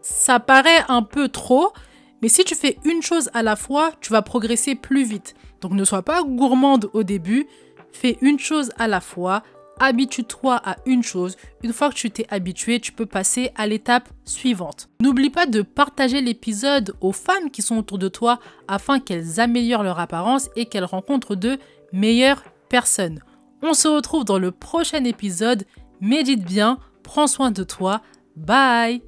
Ça 0.00 0.38
paraît 0.38 0.84
un 0.88 1.02
peu 1.02 1.28
trop, 1.28 1.72
mais 2.20 2.28
si 2.28 2.44
tu 2.44 2.54
fais 2.54 2.78
une 2.84 3.02
chose 3.02 3.30
à 3.34 3.42
la 3.42 3.56
fois, 3.56 3.90
tu 4.00 4.12
vas 4.12 4.22
progresser 4.22 4.76
plus 4.76 5.02
vite. 5.02 5.34
Donc 5.62 5.72
ne 5.72 5.84
sois 5.84 6.02
pas 6.02 6.22
gourmande 6.22 6.90
au 6.92 7.04
début, 7.04 7.46
fais 7.92 8.18
une 8.20 8.38
chose 8.38 8.70
à 8.78 8.88
la 8.88 9.00
fois, 9.00 9.42
habitue-toi 9.78 10.60
à 10.62 10.76
une 10.84 11.02
chose. 11.02 11.36
Une 11.62 11.72
fois 11.72 11.88
que 11.88 11.94
tu 11.94 12.10
t'es 12.10 12.26
habitué, 12.28 12.80
tu 12.80 12.92
peux 12.92 13.06
passer 13.06 13.50
à 13.54 13.66
l'étape 13.66 14.08
suivante. 14.24 14.88
N'oublie 15.00 15.30
pas 15.30 15.46
de 15.46 15.62
partager 15.62 16.20
l'épisode 16.20 16.94
aux 17.00 17.12
femmes 17.12 17.50
qui 17.50 17.62
sont 17.62 17.78
autour 17.78 17.98
de 17.98 18.08
toi 18.08 18.38
afin 18.68 19.00
qu'elles 19.00 19.40
améliorent 19.40 19.84
leur 19.84 20.00
apparence 20.00 20.50
et 20.56 20.66
qu'elles 20.66 20.84
rencontrent 20.84 21.36
de 21.36 21.58
meilleures 21.92 22.42
personnes. 22.68 23.20
On 23.62 23.72
se 23.72 23.88
retrouve 23.88 24.24
dans 24.24 24.38
le 24.38 24.50
prochain 24.50 25.04
épisode. 25.04 25.64
Médite 26.00 26.44
bien, 26.44 26.78
prends 27.04 27.28
soin 27.28 27.52
de 27.52 27.62
toi. 27.62 28.02
Bye 28.34 29.02